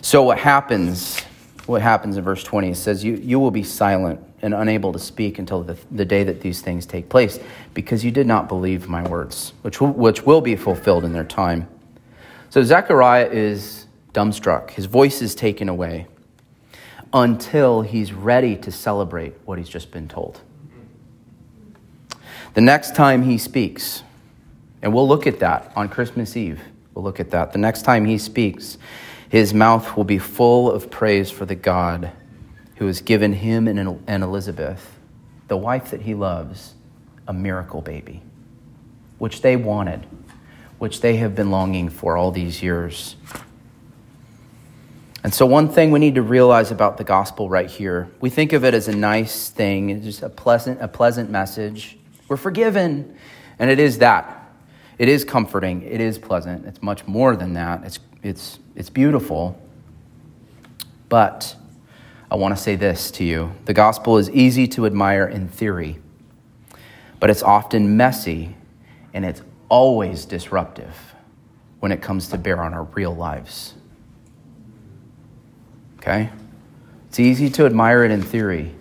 So 0.00 0.22
what 0.22 0.38
happens? 0.38 1.20
What 1.66 1.82
happens 1.82 2.16
in 2.16 2.24
verse 2.24 2.42
20? 2.42 2.70
It 2.70 2.76
says, 2.76 3.04
You, 3.04 3.16
you 3.16 3.38
will 3.38 3.50
be 3.50 3.62
silent 3.62 4.18
and 4.40 4.54
unable 4.54 4.94
to 4.94 4.98
speak 4.98 5.38
until 5.38 5.62
the, 5.62 5.76
the 5.90 6.06
day 6.06 6.24
that 6.24 6.40
these 6.40 6.62
things 6.62 6.86
take 6.86 7.10
place, 7.10 7.38
because 7.74 8.02
you 8.02 8.10
did 8.10 8.26
not 8.26 8.48
believe 8.48 8.88
my 8.88 9.06
words, 9.06 9.52
which 9.60 9.78
will, 9.78 9.92
which 9.92 10.22
will 10.22 10.40
be 10.40 10.56
fulfilled 10.56 11.04
in 11.04 11.12
their 11.12 11.22
time. 11.22 11.68
So 12.48 12.62
Zechariah 12.62 13.28
is 13.28 13.88
dumbstruck. 14.14 14.70
His 14.70 14.86
voice 14.86 15.20
is 15.20 15.34
taken 15.34 15.68
away 15.68 16.06
until 17.12 17.82
he's 17.82 18.10
ready 18.10 18.56
to 18.56 18.72
celebrate 18.72 19.34
what 19.44 19.58
he's 19.58 19.68
just 19.68 19.90
been 19.90 20.08
told. 20.08 20.40
The 22.54 22.60
next 22.60 22.96
time 22.96 23.22
he 23.22 23.38
speaks, 23.38 24.02
and 24.82 24.92
we'll 24.92 25.06
look 25.06 25.26
at 25.26 25.38
that 25.38 25.72
on 25.76 25.88
Christmas 25.88 26.36
Eve, 26.36 26.60
we'll 26.94 27.04
look 27.04 27.20
at 27.20 27.30
that. 27.30 27.52
The 27.52 27.58
next 27.58 27.82
time 27.82 28.04
he 28.04 28.18
speaks, 28.18 28.76
his 29.28 29.54
mouth 29.54 29.96
will 29.96 30.04
be 30.04 30.18
full 30.18 30.70
of 30.70 30.90
praise 30.90 31.30
for 31.30 31.46
the 31.46 31.54
God 31.54 32.10
who 32.76 32.86
has 32.86 33.00
given 33.00 33.34
him 33.34 33.68
and 33.68 34.22
Elizabeth, 34.24 34.98
the 35.46 35.56
wife 35.56 35.90
that 35.90 36.02
he 36.02 36.14
loves, 36.14 36.74
a 37.28 37.32
miracle 37.32 37.80
baby, 37.80 38.22
which 39.18 39.42
they 39.42 39.54
wanted, 39.54 40.04
which 40.78 41.00
they 41.00 41.16
have 41.18 41.36
been 41.36 41.52
longing 41.52 41.88
for 41.88 42.16
all 42.16 42.32
these 42.32 42.62
years. 42.62 43.14
And 45.22 45.32
so, 45.32 45.46
one 45.46 45.68
thing 45.68 45.92
we 45.92 46.00
need 46.00 46.16
to 46.16 46.22
realize 46.22 46.72
about 46.72 46.96
the 46.96 47.04
gospel 47.04 47.48
right 47.48 47.70
here, 47.70 48.10
we 48.20 48.30
think 48.30 48.52
of 48.52 48.64
it 48.64 48.74
as 48.74 48.88
a 48.88 48.96
nice 48.96 49.50
thing, 49.50 50.02
just 50.02 50.22
a 50.22 50.30
pleasant, 50.30 50.80
a 50.80 50.88
pleasant 50.88 51.30
message. 51.30 51.98
We're 52.30 52.36
forgiven. 52.36 53.16
And 53.58 53.70
it 53.70 53.80
is 53.80 53.98
that. 53.98 54.52
It 54.98 55.08
is 55.08 55.24
comforting. 55.24 55.82
It 55.82 56.00
is 56.00 56.16
pleasant. 56.16 56.64
It's 56.64 56.80
much 56.80 57.06
more 57.06 57.34
than 57.34 57.54
that. 57.54 57.82
It's, 57.84 57.98
it's, 58.22 58.60
it's 58.76 58.88
beautiful. 58.88 59.60
But 61.08 61.56
I 62.30 62.36
want 62.36 62.56
to 62.56 62.62
say 62.62 62.76
this 62.76 63.10
to 63.12 63.24
you 63.24 63.52
the 63.64 63.74
gospel 63.74 64.16
is 64.16 64.30
easy 64.30 64.68
to 64.68 64.86
admire 64.86 65.26
in 65.26 65.48
theory, 65.48 65.98
but 67.18 67.30
it's 67.30 67.42
often 67.42 67.96
messy 67.96 68.56
and 69.12 69.24
it's 69.24 69.42
always 69.68 70.24
disruptive 70.24 71.14
when 71.80 71.90
it 71.90 72.00
comes 72.00 72.28
to 72.28 72.38
bear 72.38 72.62
on 72.62 72.72
our 72.72 72.84
real 72.84 73.14
lives. 73.14 73.74
Okay? 75.98 76.30
It's 77.08 77.18
easy 77.18 77.50
to 77.50 77.66
admire 77.66 78.04
it 78.04 78.12
in 78.12 78.22
theory, 78.22 78.72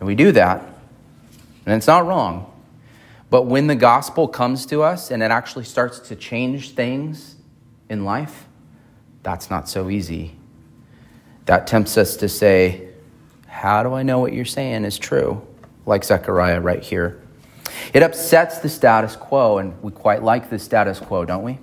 and 0.00 0.06
we 0.08 0.16
do 0.16 0.32
that, 0.32 0.60
and 1.64 1.76
it's 1.76 1.86
not 1.86 2.04
wrong. 2.04 2.52
But 3.28 3.42
when 3.42 3.66
the 3.66 3.74
gospel 3.74 4.28
comes 4.28 4.66
to 4.66 4.82
us 4.82 5.10
and 5.10 5.22
it 5.22 5.30
actually 5.30 5.64
starts 5.64 5.98
to 6.00 6.16
change 6.16 6.72
things 6.72 7.36
in 7.88 8.04
life, 8.04 8.46
that's 9.22 9.50
not 9.50 9.68
so 9.68 9.90
easy. 9.90 10.36
That 11.46 11.66
tempts 11.66 11.96
us 11.96 12.16
to 12.16 12.28
say, 12.28 12.88
how 13.46 13.82
do 13.82 13.94
I 13.94 14.02
know 14.02 14.18
what 14.18 14.32
you're 14.32 14.44
saying 14.44 14.84
is 14.84 14.98
true? 14.98 15.46
Like 15.86 16.04
Zechariah 16.04 16.60
right 16.60 16.82
here. 16.82 17.20
It 17.92 18.02
upsets 18.02 18.58
the 18.58 18.68
status 18.68 19.16
quo, 19.16 19.58
and 19.58 19.80
we 19.82 19.92
quite 19.92 20.22
like 20.22 20.50
the 20.50 20.58
status 20.58 21.00
quo, 21.00 21.24
don't 21.24 21.42
we? 21.42 21.58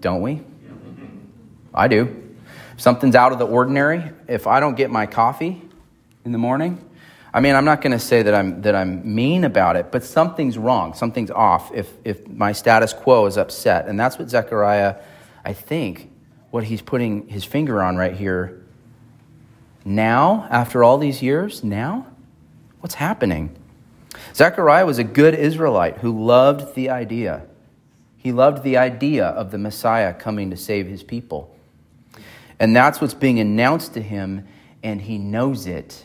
Don't 0.00 0.20
we? 0.20 0.42
I 1.74 1.88
do. 1.88 2.34
If 2.74 2.80
something's 2.80 3.14
out 3.14 3.32
of 3.32 3.38
the 3.38 3.46
ordinary, 3.46 4.10
if 4.28 4.46
I 4.46 4.60
don't 4.60 4.74
get 4.74 4.90
my 4.90 5.06
coffee 5.06 5.62
in 6.24 6.32
the 6.32 6.38
morning, 6.38 6.84
I 7.34 7.40
mean, 7.40 7.54
I'm 7.54 7.64
not 7.64 7.80
going 7.80 7.92
to 7.92 7.98
say 7.98 8.22
that 8.22 8.34
I'm, 8.34 8.62
that 8.62 8.74
I'm 8.74 9.14
mean 9.14 9.44
about 9.44 9.76
it, 9.76 9.90
but 9.90 10.04
something's 10.04 10.58
wrong. 10.58 10.92
Something's 10.92 11.30
off 11.30 11.72
if, 11.72 11.90
if 12.04 12.28
my 12.28 12.52
status 12.52 12.92
quo 12.92 13.24
is 13.26 13.38
upset. 13.38 13.88
And 13.88 13.98
that's 13.98 14.18
what 14.18 14.28
Zechariah, 14.28 14.96
I 15.44 15.54
think, 15.54 16.10
what 16.50 16.64
he's 16.64 16.82
putting 16.82 17.28
his 17.28 17.44
finger 17.44 17.82
on 17.82 17.96
right 17.96 18.14
here 18.14 18.62
now, 19.84 20.46
after 20.50 20.84
all 20.84 20.98
these 20.98 21.22
years, 21.22 21.64
now? 21.64 22.06
What's 22.80 22.94
happening? 22.94 23.56
Zechariah 24.34 24.86
was 24.86 24.98
a 24.98 25.04
good 25.04 25.34
Israelite 25.34 25.98
who 25.98 26.24
loved 26.24 26.74
the 26.74 26.90
idea. 26.90 27.42
He 28.16 28.30
loved 28.30 28.62
the 28.62 28.76
idea 28.76 29.26
of 29.26 29.50
the 29.50 29.58
Messiah 29.58 30.14
coming 30.14 30.50
to 30.50 30.56
save 30.56 30.86
his 30.86 31.02
people. 31.02 31.56
And 32.60 32.76
that's 32.76 33.00
what's 33.00 33.14
being 33.14 33.40
announced 33.40 33.94
to 33.94 34.02
him, 34.02 34.46
and 34.82 35.00
he 35.00 35.18
knows 35.18 35.66
it, 35.66 36.04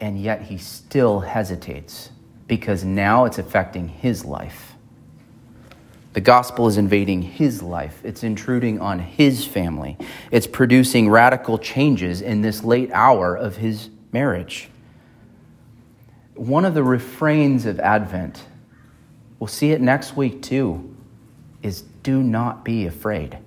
and 0.00 0.20
yet 0.20 0.42
he 0.42 0.58
still 0.58 1.20
hesitates 1.20 2.10
because 2.46 2.84
now 2.84 3.24
it's 3.24 3.38
affecting 3.38 3.88
his 3.88 4.24
life. 4.24 4.74
The 6.14 6.20
gospel 6.20 6.66
is 6.66 6.78
invading 6.78 7.22
his 7.22 7.62
life, 7.62 8.00
it's 8.02 8.22
intruding 8.22 8.80
on 8.80 8.98
his 8.98 9.44
family, 9.44 9.96
it's 10.30 10.46
producing 10.46 11.08
radical 11.08 11.58
changes 11.58 12.22
in 12.22 12.40
this 12.40 12.64
late 12.64 12.90
hour 12.92 13.36
of 13.36 13.56
his 13.56 13.90
marriage. 14.10 14.68
One 16.34 16.64
of 16.64 16.74
the 16.74 16.82
refrains 16.82 17.66
of 17.66 17.78
Advent, 17.78 18.44
we'll 19.38 19.48
see 19.48 19.72
it 19.72 19.80
next 19.80 20.16
week 20.16 20.42
too, 20.42 20.96
is 21.62 21.82
do 22.02 22.22
not 22.22 22.64
be 22.64 22.86
afraid. 22.86 23.38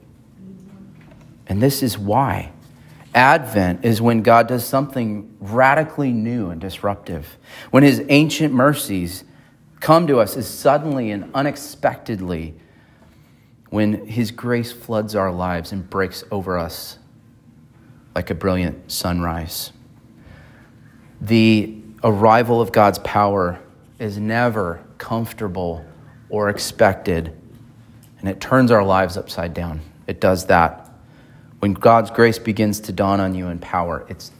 And 1.48 1.62
this 1.62 1.82
is 1.82 1.98
why. 1.98 2.52
Advent 3.14 3.84
is 3.84 4.02
when 4.02 4.22
God 4.22 4.48
does 4.48 4.66
something 4.66 5.36
radically 5.40 6.12
new 6.12 6.50
and 6.50 6.62
disruptive, 6.62 7.38
when 7.70 7.84
his 7.84 8.04
ancient 8.10 8.54
mercies 8.54 9.24
come 9.80 10.08
to 10.08 10.20
us 10.20 10.38
as 10.38 10.48
suddenly 10.48 11.12
and 11.12 11.30
unexpectedly 11.34 12.56
when 13.72 14.06
His 14.06 14.32
grace 14.32 14.72
floods 14.72 15.16
our 15.16 15.32
lives 15.32 15.72
and 15.72 15.90
breaks 15.90 16.24
over 16.30 16.58
us 16.58 17.00
like 18.14 18.30
a 18.30 18.36
brilliant 18.36 18.92
sunrise. 18.92 19.72
The 21.22 21.78
arrival 22.04 22.62
of 22.62 22.72
God's 22.72 23.00
power 23.00 23.60
is 23.98 24.18
never 24.18 24.84
comfortable 24.98 25.86
or 26.30 26.50
expected, 26.50 27.34
and 28.20 28.30
it 28.30 28.42
turns 28.42 28.72
our 28.72 28.84
lives 28.84 29.18
upside 29.18 29.54
down. 29.54 29.82
It 30.06 30.20
does 30.20 30.48
that. 30.48 30.81
When 31.62 31.74
God's 31.74 32.10
grace 32.10 32.40
begins 32.40 32.80
to 32.80 32.92
dawn 32.92 33.20
on 33.20 33.36
you 33.36 33.50
in 33.50 33.60
power, 33.60 34.04
it's, 34.10 34.32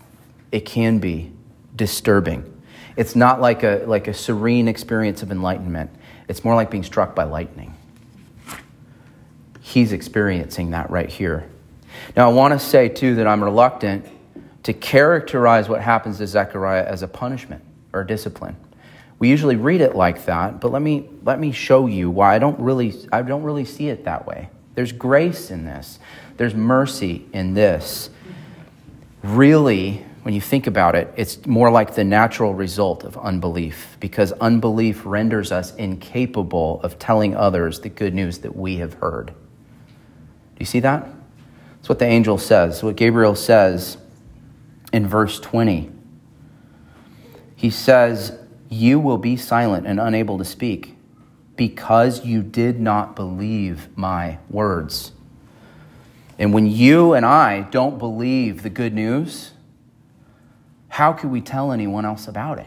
it 0.52 0.62
can 0.62 0.98
be 0.98 1.32
disturbing. 1.76 2.64
It's 2.98 3.16
not 3.16 3.40
like 3.40 3.62
a, 3.62 3.84
like 3.86 4.08
a 4.08 4.14
serene 4.16 4.68
experience 4.68 5.22
of 5.22 5.32
enlightenment, 5.32 5.92
it's 6.28 6.44
more 6.44 6.56
like 6.56 6.72
being 6.72 6.82
struck 6.82 7.14
by 7.14 7.26
lightning. 7.26 7.76
He's 9.60 9.92
experiencing 9.94 10.72
that 10.72 10.90
right 10.90 11.10
here. 11.10 11.48
Now, 12.18 12.28
I 12.28 12.34
want 12.34 12.54
to 12.54 12.60
say, 12.60 12.90
too, 12.90 13.14
that 13.16 13.28
I'm 13.28 13.44
reluctant 13.44 14.08
to 14.64 14.74
characterize 14.74 15.70
what 15.70 15.80
happens 15.80 16.18
to 16.18 16.26
Zechariah 16.26 16.86
as 16.86 17.04
a 17.04 17.08
punishment 17.08 17.64
or 17.94 18.04
discipline. 18.04 18.56
We 19.20 19.30
usually 19.30 19.58
read 19.58 19.82
it 19.82 19.96
like 19.96 20.26
that, 20.26 20.60
but 20.60 20.72
let 20.72 20.82
me, 20.82 21.08
let 21.22 21.40
me 21.40 21.52
show 21.52 21.86
you 21.86 22.10
why 22.10 22.34
I 22.34 22.40
don't, 22.40 22.60
really, 22.60 22.96
I 23.14 23.22
don't 23.22 23.44
really 23.44 23.66
see 23.66 23.90
it 23.90 24.06
that 24.06 24.26
way. 24.26 24.50
There's 24.74 24.92
grace 24.92 25.52
in 25.52 25.66
this, 25.66 26.00
there's 26.42 26.56
mercy 26.56 27.24
in 27.34 27.54
this. 27.54 28.10
Really, 29.22 30.04
when 30.24 30.34
you 30.34 30.42
think 30.42 30.66
about 30.66 30.96
it, 30.96 31.14
it's 31.16 31.46
more 31.46 31.70
like 31.70 31.94
the 31.94 32.04
natural 32.04 32.56
result 32.56 33.04
of 33.04 33.16
unbelief 33.16 33.96
because 34.00 34.32
unbelief 34.32 35.06
renders 35.06 35.52
us 35.52 35.76
incapable 35.76 36.82
of 36.82 36.98
telling 36.98 37.36
others 37.36 37.82
the 37.82 37.90
good 37.90 38.16
news 38.16 38.40
that 38.40 38.56
we 38.56 38.78
have 38.78 38.96
heard. 38.96 39.28
Do 39.28 39.34
you 40.58 40.66
see 40.66 40.80
that? 40.80 41.08
That's 41.76 41.90
what 41.90 42.00
the 42.00 42.08
angel 42.08 42.40
says, 42.40 42.82
what 42.82 42.96
Gabriel 42.96 43.36
says 43.36 43.98
in 44.92 45.08
verse 45.08 45.40
20. 45.40 45.92
He 47.56 47.70
says, 47.70 48.36
You 48.68 49.00
will 49.00 49.20
be 49.20 49.38
silent 49.38 49.86
and 49.86 50.00
unable 50.00 50.40
to 50.40 50.46
speak 50.46 50.96
because 51.56 52.26
you 52.26 52.42
did 52.42 52.80
not 52.80 53.16
believe 53.16 53.96
my 53.96 54.40
words. 54.50 55.12
And 56.42 56.56
when 56.56 56.66
you 56.66 57.14
and 57.14 57.24
I 57.24 57.62
don't 57.62 58.00
believe 58.00 58.64
the 58.64 58.72
good 58.72 58.96
news, 58.96 59.52
how 60.88 61.14
can 61.14 61.30
we 61.30 61.40
tell 61.40 61.72
anyone 61.72 62.04
else 62.04 62.28
about 62.28 62.58
it? 62.58 62.66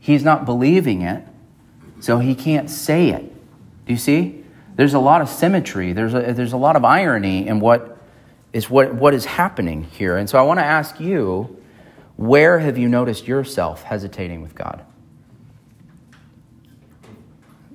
He's 0.00 0.24
not 0.24 0.46
believing 0.46 1.02
it, 1.02 1.26
so 2.00 2.20
he 2.20 2.34
can't 2.34 2.70
say 2.70 3.10
it. 3.10 3.34
Do 3.84 3.92
you 3.92 3.98
see? 3.98 4.44
There's 4.76 4.94
a 4.94 4.98
lot 4.98 5.20
of 5.20 5.28
symmetry. 5.28 5.92
There's 5.92 6.14
a, 6.14 6.32
there's 6.32 6.54
a 6.54 6.56
lot 6.56 6.74
of 6.74 6.86
irony 6.86 7.46
in 7.46 7.60
what 7.60 7.98
is 8.54 8.70
what, 8.70 8.94
what 8.94 9.12
is 9.12 9.26
happening 9.26 9.82
here. 9.82 10.16
And 10.16 10.26
so 10.26 10.38
I 10.38 10.42
want 10.42 10.58
to 10.58 10.64
ask 10.64 10.98
you, 10.98 11.62
where 12.16 12.60
have 12.60 12.78
you 12.78 12.88
noticed 12.88 13.28
yourself 13.28 13.82
hesitating 13.82 14.40
with 14.40 14.54
God? 14.54 14.86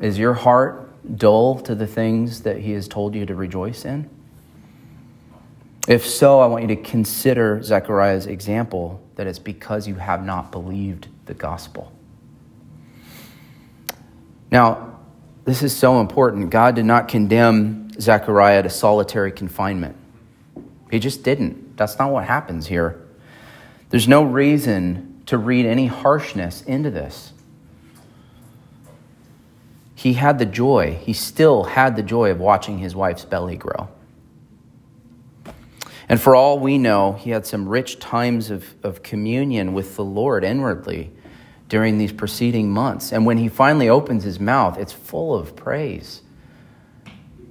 Is 0.01 0.17
your 0.17 0.33
heart 0.33 1.15
dull 1.15 1.59
to 1.59 1.75
the 1.75 1.85
things 1.85 2.41
that 2.41 2.57
He 2.57 2.71
has 2.71 2.87
told 2.87 3.13
you 3.13 3.27
to 3.27 3.35
rejoice 3.35 3.85
in? 3.85 4.16
If 5.87 6.05
so, 6.05 6.41
I 6.41 6.47
want 6.47 6.63
you 6.63 6.75
to 6.75 6.75
consider 6.75 7.63
Zechariah's 7.63 8.27
example 8.27 9.01
that 9.15 9.25
it's 9.25 9.39
because 9.39 9.87
you 9.87 9.95
have 9.95 10.23
not 10.23 10.51
believed 10.51 11.07
the 11.25 11.33
gospel. 11.33 11.93
Now, 14.51 14.99
this 15.45 15.63
is 15.63 15.75
so 15.75 16.01
important. 16.01 16.49
God 16.49 16.75
did 16.75 16.83
not 16.83 17.07
condemn 17.07 17.89
Zechariah 17.99 18.63
to 18.63 18.69
solitary 18.69 19.31
confinement, 19.31 19.95
He 20.91 20.99
just 20.99 21.23
didn't. 21.23 21.77
That's 21.77 21.97
not 21.97 22.11
what 22.11 22.25
happens 22.25 22.67
here. 22.67 23.01
There's 23.89 24.07
no 24.07 24.23
reason 24.23 25.21
to 25.27 25.37
read 25.37 25.65
any 25.65 25.87
harshness 25.87 26.63
into 26.63 26.89
this. 26.89 27.31
He 29.95 30.13
had 30.13 30.37
the 30.37 30.45
joy, 30.45 30.99
he 31.01 31.13
still 31.13 31.63
had 31.63 31.95
the 31.95 32.03
joy 32.03 32.29
of 32.31 32.39
watching 32.39 32.79
his 32.79 32.95
wife's 32.95 33.25
belly 33.25 33.55
grow. 33.55 33.89
And 36.09 36.21
for 36.21 36.35
all 36.35 36.59
we 36.59 36.77
know, 36.77 37.13
he 37.13 37.31
had 37.31 37.45
some 37.45 37.67
rich 37.67 37.99
times 37.99 38.49
of, 38.49 38.75
of 38.83 39.03
communion 39.03 39.73
with 39.73 39.95
the 39.95 40.05
Lord 40.05 40.43
inwardly 40.43 41.11
during 41.67 41.97
these 41.97 42.13
preceding 42.13 42.69
months. 42.69 43.11
And 43.11 43.25
when 43.25 43.37
he 43.37 43.49
finally 43.49 43.89
opens 43.89 44.23
his 44.23 44.39
mouth, 44.39 44.77
it's 44.77 44.93
full 44.93 45.35
of 45.35 45.55
praise. 45.55 46.21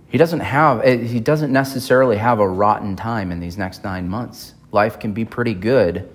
He 0.08 0.18
doesn't 0.18 0.40
have 0.40 0.80
eh, 0.82 0.96
he 0.96 1.20
doesn't 1.20 1.52
necessarily 1.52 2.16
have 2.16 2.38
a 2.38 2.48
rotten 2.48 2.96
time 2.96 3.30
in 3.30 3.40
these 3.40 3.58
next 3.58 3.84
9 3.84 4.08
months. 4.08 4.54
Life 4.72 4.98
can 4.98 5.12
be 5.12 5.24
pretty 5.24 5.54
good 5.54 6.08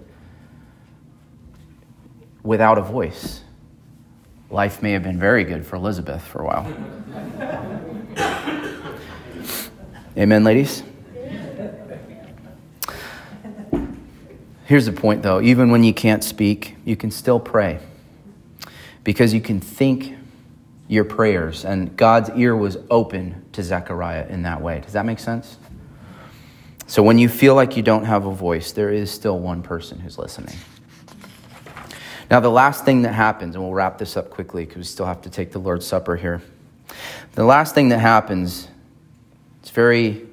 without 2.41 2.77
a 2.77 2.81
voice. 2.81 3.41
Life 4.49 4.81
may 4.81 4.93
have 4.93 5.03
been 5.03 5.19
very 5.19 5.43
good 5.43 5.65
for 5.65 5.75
Elizabeth 5.75 6.23
for 6.23 6.41
a 6.41 6.45
while. 6.45 6.67
Amen, 10.17 10.43
ladies. 10.43 10.83
Here's 14.71 14.85
the 14.85 14.93
point 14.93 15.21
though 15.21 15.41
even 15.41 15.69
when 15.69 15.83
you 15.83 15.93
can't 15.93 16.23
speak, 16.23 16.77
you 16.85 16.95
can 16.95 17.11
still 17.11 17.41
pray 17.41 17.81
because 19.03 19.33
you 19.33 19.41
can 19.41 19.59
think 19.59 20.15
your 20.87 21.03
prayers, 21.03 21.65
and 21.65 21.97
God's 21.97 22.29
ear 22.37 22.55
was 22.55 22.77
open 22.89 23.43
to 23.51 23.63
Zechariah 23.63 24.27
in 24.29 24.43
that 24.43 24.61
way. 24.61 24.79
Does 24.79 24.93
that 24.93 25.05
make 25.05 25.19
sense? 25.19 25.57
So 26.87 27.03
when 27.03 27.17
you 27.17 27.27
feel 27.27 27.53
like 27.53 27.75
you 27.75 27.83
don't 27.83 28.05
have 28.05 28.25
a 28.25 28.33
voice, 28.33 28.71
there 28.71 28.91
is 28.91 29.11
still 29.11 29.37
one 29.39 29.61
person 29.61 29.99
who's 29.99 30.17
listening. 30.17 30.55
Now, 32.29 32.39
the 32.39 32.47
last 32.47 32.85
thing 32.85 33.01
that 33.01 33.13
happens, 33.13 33.55
and 33.55 33.63
we'll 33.65 33.73
wrap 33.73 33.97
this 33.97 34.15
up 34.15 34.29
quickly 34.29 34.63
because 34.63 34.77
we 34.77 34.83
still 34.85 35.05
have 35.05 35.21
to 35.23 35.29
take 35.29 35.51
the 35.51 35.59
Lord's 35.59 35.85
Supper 35.85 36.15
here. 36.15 36.41
The 37.33 37.43
last 37.43 37.75
thing 37.75 37.89
that 37.89 37.99
happens, 37.99 38.69
it's 39.59 39.71
very 39.71 40.29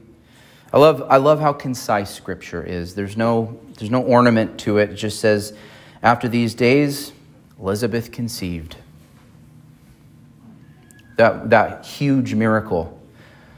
I 0.72 0.78
love, 0.78 1.02
I 1.08 1.16
love 1.16 1.40
how 1.40 1.52
concise 1.52 2.14
Scripture 2.14 2.62
is. 2.62 2.94
There's 2.94 3.16
no, 3.16 3.58
there's 3.78 3.90
no 3.90 4.02
ornament 4.02 4.58
to 4.60 4.78
it. 4.78 4.90
It 4.90 4.94
just 4.96 5.20
says, 5.20 5.54
after 6.02 6.28
these 6.28 6.54
days, 6.54 7.12
Elizabeth 7.58 8.12
conceived. 8.12 8.76
That, 11.16 11.50
that 11.50 11.86
huge 11.86 12.34
miracle, 12.34 13.00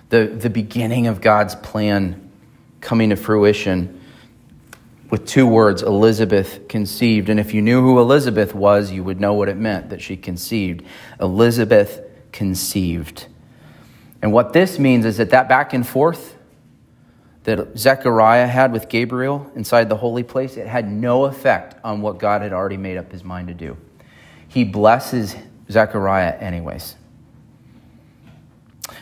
the, 0.08 0.26
the 0.26 0.48
beginning 0.48 1.08
of 1.08 1.20
God's 1.20 1.54
plan 1.56 2.30
coming 2.80 3.10
to 3.10 3.16
fruition 3.16 4.00
with 5.10 5.26
two 5.26 5.46
words 5.46 5.82
Elizabeth 5.82 6.68
conceived. 6.68 7.28
And 7.28 7.40
if 7.40 7.52
you 7.52 7.60
knew 7.60 7.82
who 7.82 7.98
Elizabeth 7.98 8.54
was, 8.54 8.92
you 8.92 9.02
would 9.02 9.20
know 9.20 9.34
what 9.34 9.48
it 9.48 9.56
meant 9.56 9.90
that 9.90 10.00
she 10.00 10.16
conceived. 10.16 10.84
Elizabeth 11.20 12.02
conceived. 12.32 13.26
And 14.22 14.32
what 14.32 14.52
this 14.52 14.78
means 14.78 15.04
is 15.04 15.16
that 15.16 15.30
that 15.30 15.48
back 15.48 15.72
and 15.72 15.86
forth, 15.86 16.36
that 17.44 17.78
Zechariah 17.78 18.46
had 18.46 18.72
with 18.72 18.88
Gabriel 18.88 19.50
inside 19.54 19.88
the 19.88 19.96
holy 19.96 20.22
place, 20.22 20.56
it 20.56 20.66
had 20.66 20.90
no 20.90 21.24
effect 21.24 21.76
on 21.82 22.02
what 22.02 22.18
God 22.18 22.42
had 22.42 22.52
already 22.52 22.76
made 22.76 22.96
up 22.96 23.10
his 23.10 23.24
mind 23.24 23.48
to 23.48 23.54
do. 23.54 23.76
He 24.48 24.64
blesses 24.64 25.36
Zechariah 25.70 26.36
anyways. 26.38 26.96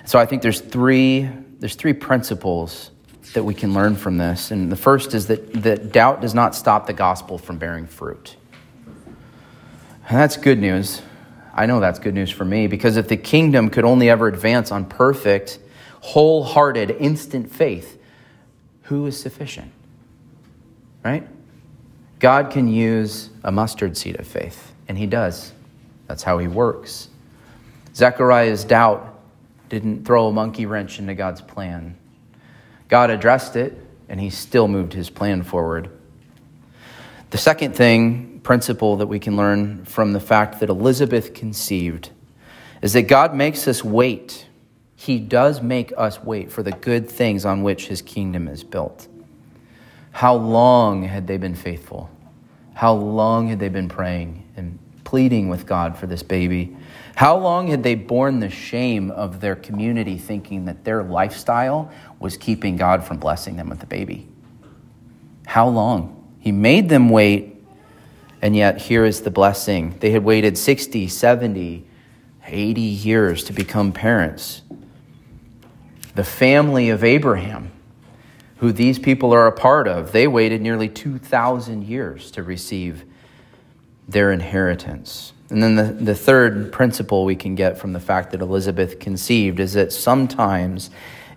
So 0.05 0.19
I 0.19 0.27
think 0.27 0.43
there's 0.43 0.61
three, 0.61 1.29
there's 1.59 1.75
three 1.75 1.93
principles 1.93 2.91
that 3.35 3.43
we 3.43 3.55
can 3.55 3.75
learn 3.75 3.97
from 3.97 4.17
this. 4.17 4.51
And 4.51 4.71
the 4.71 4.77
first 4.77 5.15
is 5.15 5.27
that, 5.27 5.53
that 5.63 5.93
doubt 5.93 6.21
does 6.21 6.35
not 6.35 6.55
stop 6.55 6.87
the 6.87 6.93
gospel 6.93 7.39
from 7.39 7.59
bearing 7.59 7.87
fruit. 7.87 8.37
And 10.09 10.17
that's 10.17 10.37
good 10.37 10.59
news. 10.59 11.03
I 11.55 11.67
know 11.67 11.81
that's 11.81 11.99
good 11.99 12.15
news 12.15 12.31
for 12.31 12.45
me 12.45 12.69
because 12.69 12.97
if 12.97 13.09
the 13.09 13.17
kingdom 13.17 13.69
could 13.69 13.85
only 13.85 14.09
ever 14.09 14.29
advance 14.29 14.71
on 14.71 14.87
perfect, 14.87 15.59
wholehearted, 16.01 16.91
instant 16.93 17.53
faith, 17.53 17.98
who 18.89 19.07
is 19.07 19.21
sufficient? 19.21 19.71
Right? 21.05 21.27
God 22.21 22.51
can 22.51 22.69
use 22.69 23.29
a 23.45 23.53
mustard 23.53 23.97
seed 23.97 24.19
of 24.19 24.27
faith, 24.27 24.73
and 24.89 24.97
He 24.97 25.07
does. 25.07 25.53
That's 26.07 26.23
how 26.23 26.39
He 26.39 26.49
works. 26.49 27.09
Zechariah's 27.95 28.65
doubt 28.65 29.15
didn't 29.69 30.07
throw 30.07 30.29
a 30.29 30.33
monkey 30.33 30.65
wrench 30.65 30.99
into 30.99 31.15
God's 31.15 31.43
plan. 31.43 31.97
God 32.89 33.11
addressed 33.11 33.57
it, 33.57 33.79
and 34.09 34.19
He 34.19 34.31
still 34.31 34.69
moved 34.69 34.95
His 34.95 35.11
plan 35.11 35.43
forward. 35.43 35.91
The 37.29 37.39
second 37.39 37.77
thing, 37.77 38.41
principle 38.43 38.97
that 38.97 39.07
we 39.07 39.19
can 39.19 39.37
learn 39.37 39.85
from 39.85 40.15
the 40.15 40.21
fact 40.21 40.61
that 40.61 40.71
Elizabeth 40.71 41.35
conceived, 41.35 42.09
is 42.81 42.95
that 42.95 43.03
God 43.03 43.35
makes 43.35 43.69
us 43.69 43.85
wait 43.85 44.47
he 45.01 45.21
does 45.21 45.63
make 45.63 45.93
us 45.97 46.25
wait 46.25 46.51
for 46.51 46.65
the 46.65 46.73
good 46.73 47.09
things 47.09 47.45
on 47.45 47.63
which 47.63 47.87
his 47.87 48.03
kingdom 48.03 48.49
is 48.49 48.65
built. 48.65 49.07
How 50.11 50.35
long 50.35 51.05
had 51.05 51.29
they 51.29 51.37
been 51.37 51.55
faithful? 51.55 52.11
How 52.75 52.95
long 52.95 53.47
had 53.47 53.61
they 53.61 53.69
been 53.69 53.89
praying 53.89 54.45
and 54.57 54.77
pleading 55.05 55.49
with 55.49 55.67
God 55.67 55.97
for 55.97 56.09
this 56.09 56.25
baby? 56.25 56.77
How 57.15 57.39
long 57.39 57.69
had 57.69 57.85
they 57.85 57.95
borne 57.95 58.41
the 58.41 58.51
shame 58.51 59.13
of 59.13 59.41
their 59.41 59.55
community 59.55 60.19
thinking 60.19 60.65
that 60.65 60.83
their 60.83 61.05
lifestyle 61.05 61.93
was 62.19 62.37
keeping 62.37 62.77
God 62.77 63.05
from 63.05 63.19
blessing 63.19 63.55
them 63.55 63.69
with 63.69 63.79
the 63.79 63.87
baby? 63.87 64.27
How 65.47 65.69
long? 65.69 66.29
He 66.41 66.51
made 66.51 66.89
them 66.89 67.09
wait, 67.09 67.55
and 68.43 68.57
yet 68.57 68.79
here 68.79 69.05
is 69.05 69.21
the 69.21 69.31
blessing. 69.31 69.97
They 70.01 70.11
had 70.11 70.25
waited 70.25 70.59
60, 70.59 71.07
70, 71.07 71.87
80 72.45 72.81
years 72.81 73.45
to 73.45 73.53
become 73.53 73.93
parents 73.93 74.63
the 76.19 76.25
family 76.25 76.91
of 76.91 77.05
Abraham, 77.05 77.71
who 78.57 78.73
these 78.73 78.99
people 78.99 79.33
are 79.33 79.47
a 79.47 79.53
part 79.53 79.87
of, 79.87 80.11
they 80.11 80.27
waited 80.27 80.61
nearly 80.61 80.89
2,000 80.89 81.85
years 81.85 82.33
to 82.33 82.43
receive 82.43 83.05
their 84.09 84.33
inheritance. 84.33 85.33
And 85.49 85.63
then 85.63 85.77
the, 85.77 85.85
the 85.85 86.17
third 86.17 86.73
principle 86.73 87.25
we 87.25 87.37
can 87.37 87.55
get 87.55 87.79
from 87.79 87.93
the 87.93 88.01
fact 88.01 88.33
that 88.33 88.41
Elizabeth 88.41 88.99
conceived 88.99 89.61
is 89.61 89.75
that 89.75 89.93
sometimes 89.93 90.91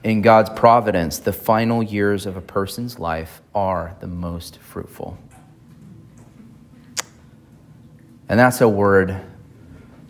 in 0.04 0.24
God's 0.24 0.50
providence, 0.50 1.20
the 1.20 1.32
final 1.32 1.84
years 1.84 2.26
of 2.26 2.36
a 2.36 2.42
person's 2.42 2.98
life 2.98 3.40
are 3.54 3.96
the 4.00 4.08
most 4.08 4.58
fruitful. 4.58 5.16
And 8.28 8.40
that's 8.40 8.62
a 8.62 8.68
word 8.68 9.16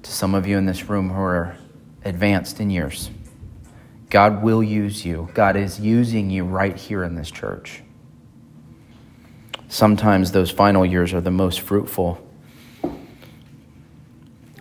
to 0.03 0.11
some 0.11 0.33
of 0.33 0.47
you 0.47 0.57
in 0.57 0.65
this 0.65 0.87
room 0.87 1.09
who 1.09 1.19
are 1.19 1.57
advanced 2.05 2.61
in 2.61 2.69
years. 2.69 3.09
God 4.11 4.43
will 4.43 4.61
use 4.61 5.05
you. 5.05 5.29
God 5.33 5.55
is 5.55 5.79
using 5.79 6.29
you 6.29 6.43
right 6.43 6.75
here 6.75 7.03
in 7.03 7.15
this 7.15 7.31
church. 7.31 7.81
Sometimes 9.69 10.33
those 10.33 10.51
final 10.51 10.85
years 10.85 11.13
are 11.13 11.21
the 11.21 11.31
most 11.31 11.61
fruitful. 11.61 12.21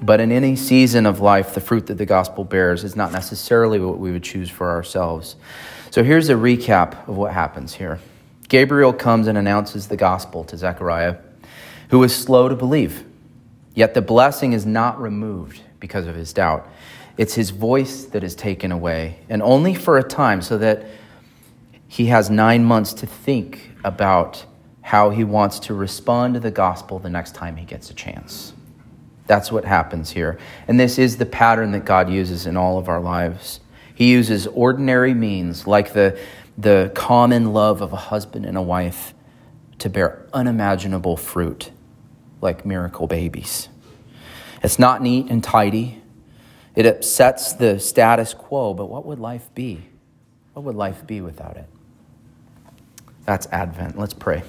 But 0.00 0.20
in 0.20 0.30
any 0.30 0.54
season 0.54 1.04
of 1.04 1.18
life, 1.18 1.52
the 1.52 1.60
fruit 1.60 1.88
that 1.88 1.98
the 1.98 2.06
gospel 2.06 2.44
bears 2.44 2.84
is 2.84 2.94
not 2.94 3.10
necessarily 3.10 3.80
what 3.80 3.98
we 3.98 4.12
would 4.12 4.22
choose 4.22 4.48
for 4.48 4.70
ourselves. 4.70 5.34
So 5.90 6.04
here's 6.04 6.28
a 6.28 6.34
recap 6.34 7.08
of 7.08 7.16
what 7.16 7.32
happens 7.32 7.74
here 7.74 7.98
Gabriel 8.48 8.92
comes 8.92 9.26
and 9.26 9.36
announces 9.36 9.88
the 9.88 9.96
gospel 9.96 10.44
to 10.44 10.56
Zechariah, 10.56 11.16
who 11.90 12.00
is 12.04 12.14
slow 12.14 12.48
to 12.48 12.54
believe. 12.54 13.04
Yet 13.74 13.94
the 13.94 14.02
blessing 14.02 14.52
is 14.52 14.64
not 14.64 15.00
removed 15.00 15.60
because 15.80 16.06
of 16.06 16.14
his 16.14 16.32
doubt. 16.32 16.68
It's 17.16 17.34
his 17.34 17.50
voice 17.50 18.04
that 18.06 18.24
is 18.24 18.34
taken 18.34 18.72
away, 18.72 19.18
and 19.28 19.42
only 19.42 19.74
for 19.74 19.98
a 19.98 20.02
time, 20.02 20.42
so 20.42 20.58
that 20.58 20.84
he 21.88 22.06
has 22.06 22.30
nine 22.30 22.64
months 22.64 22.92
to 22.94 23.06
think 23.06 23.70
about 23.84 24.44
how 24.82 25.10
he 25.10 25.24
wants 25.24 25.58
to 25.60 25.74
respond 25.74 26.34
to 26.34 26.40
the 26.40 26.50
gospel 26.50 26.98
the 26.98 27.10
next 27.10 27.34
time 27.34 27.56
he 27.56 27.64
gets 27.64 27.90
a 27.90 27.94
chance. 27.94 28.52
That's 29.26 29.52
what 29.52 29.64
happens 29.64 30.10
here. 30.10 30.38
And 30.66 30.80
this 30.80 30.98
is 30.98 31.18
the 31.18 31.26
pattern 31.26 31.72
that 31.72 31.84
God 31.84 32.10
uses 32.10 32.46
in 32.46 32.56
all 32.56 32.78
of 32.78 32.88
our 32.88 33.00
lives. 33.00 33.60
He 33.94 34.10
uses 34.10 34.46
ordinary 34.48 35.14
means, 35.14 35.66
like 35.66 35.92
the, 35.92 36.18
the 36.58 36.90
common 36.94 37.52
love 37.52 37.80
of 37.80 37.92
a 37.92 37.96
husband 37.96 38.46
and 38.46 38.56
a 38.56 38.62
wife, 38.62 39.14
to 39.78 39.88
bear 39.88 40.26
unimaginable 40.32 41.16
fruit, 41.16 41.70
like 42.40 42.66
miracle 42.66 43.06
babies. 43.06 43.68
It's 44.62 44.78
not 44.78 45.02
neat 45.02 45.30
and 45.30 45.44
tidy. 45.44 45.99
It 46.74 46.86
upsets 46.86 47.52
the 47.52 47.78
status 47.80 48.34
quo, 48.34 48.74
but 48.74 48.86
what 48.86 49.04
would 49.06 49.18
life 49.18 49.48
be? 49.54 49.82
What 50.54 50.64
would 50.64 50.76
life 50.76 51.06
be 51.06 51.20
without 51.20 51.56
it? 51.56 51.66
That's 53.24 53.46
Advent. 53.48 53.98
Let's 53.98 54.14
pray. 54.14 54.42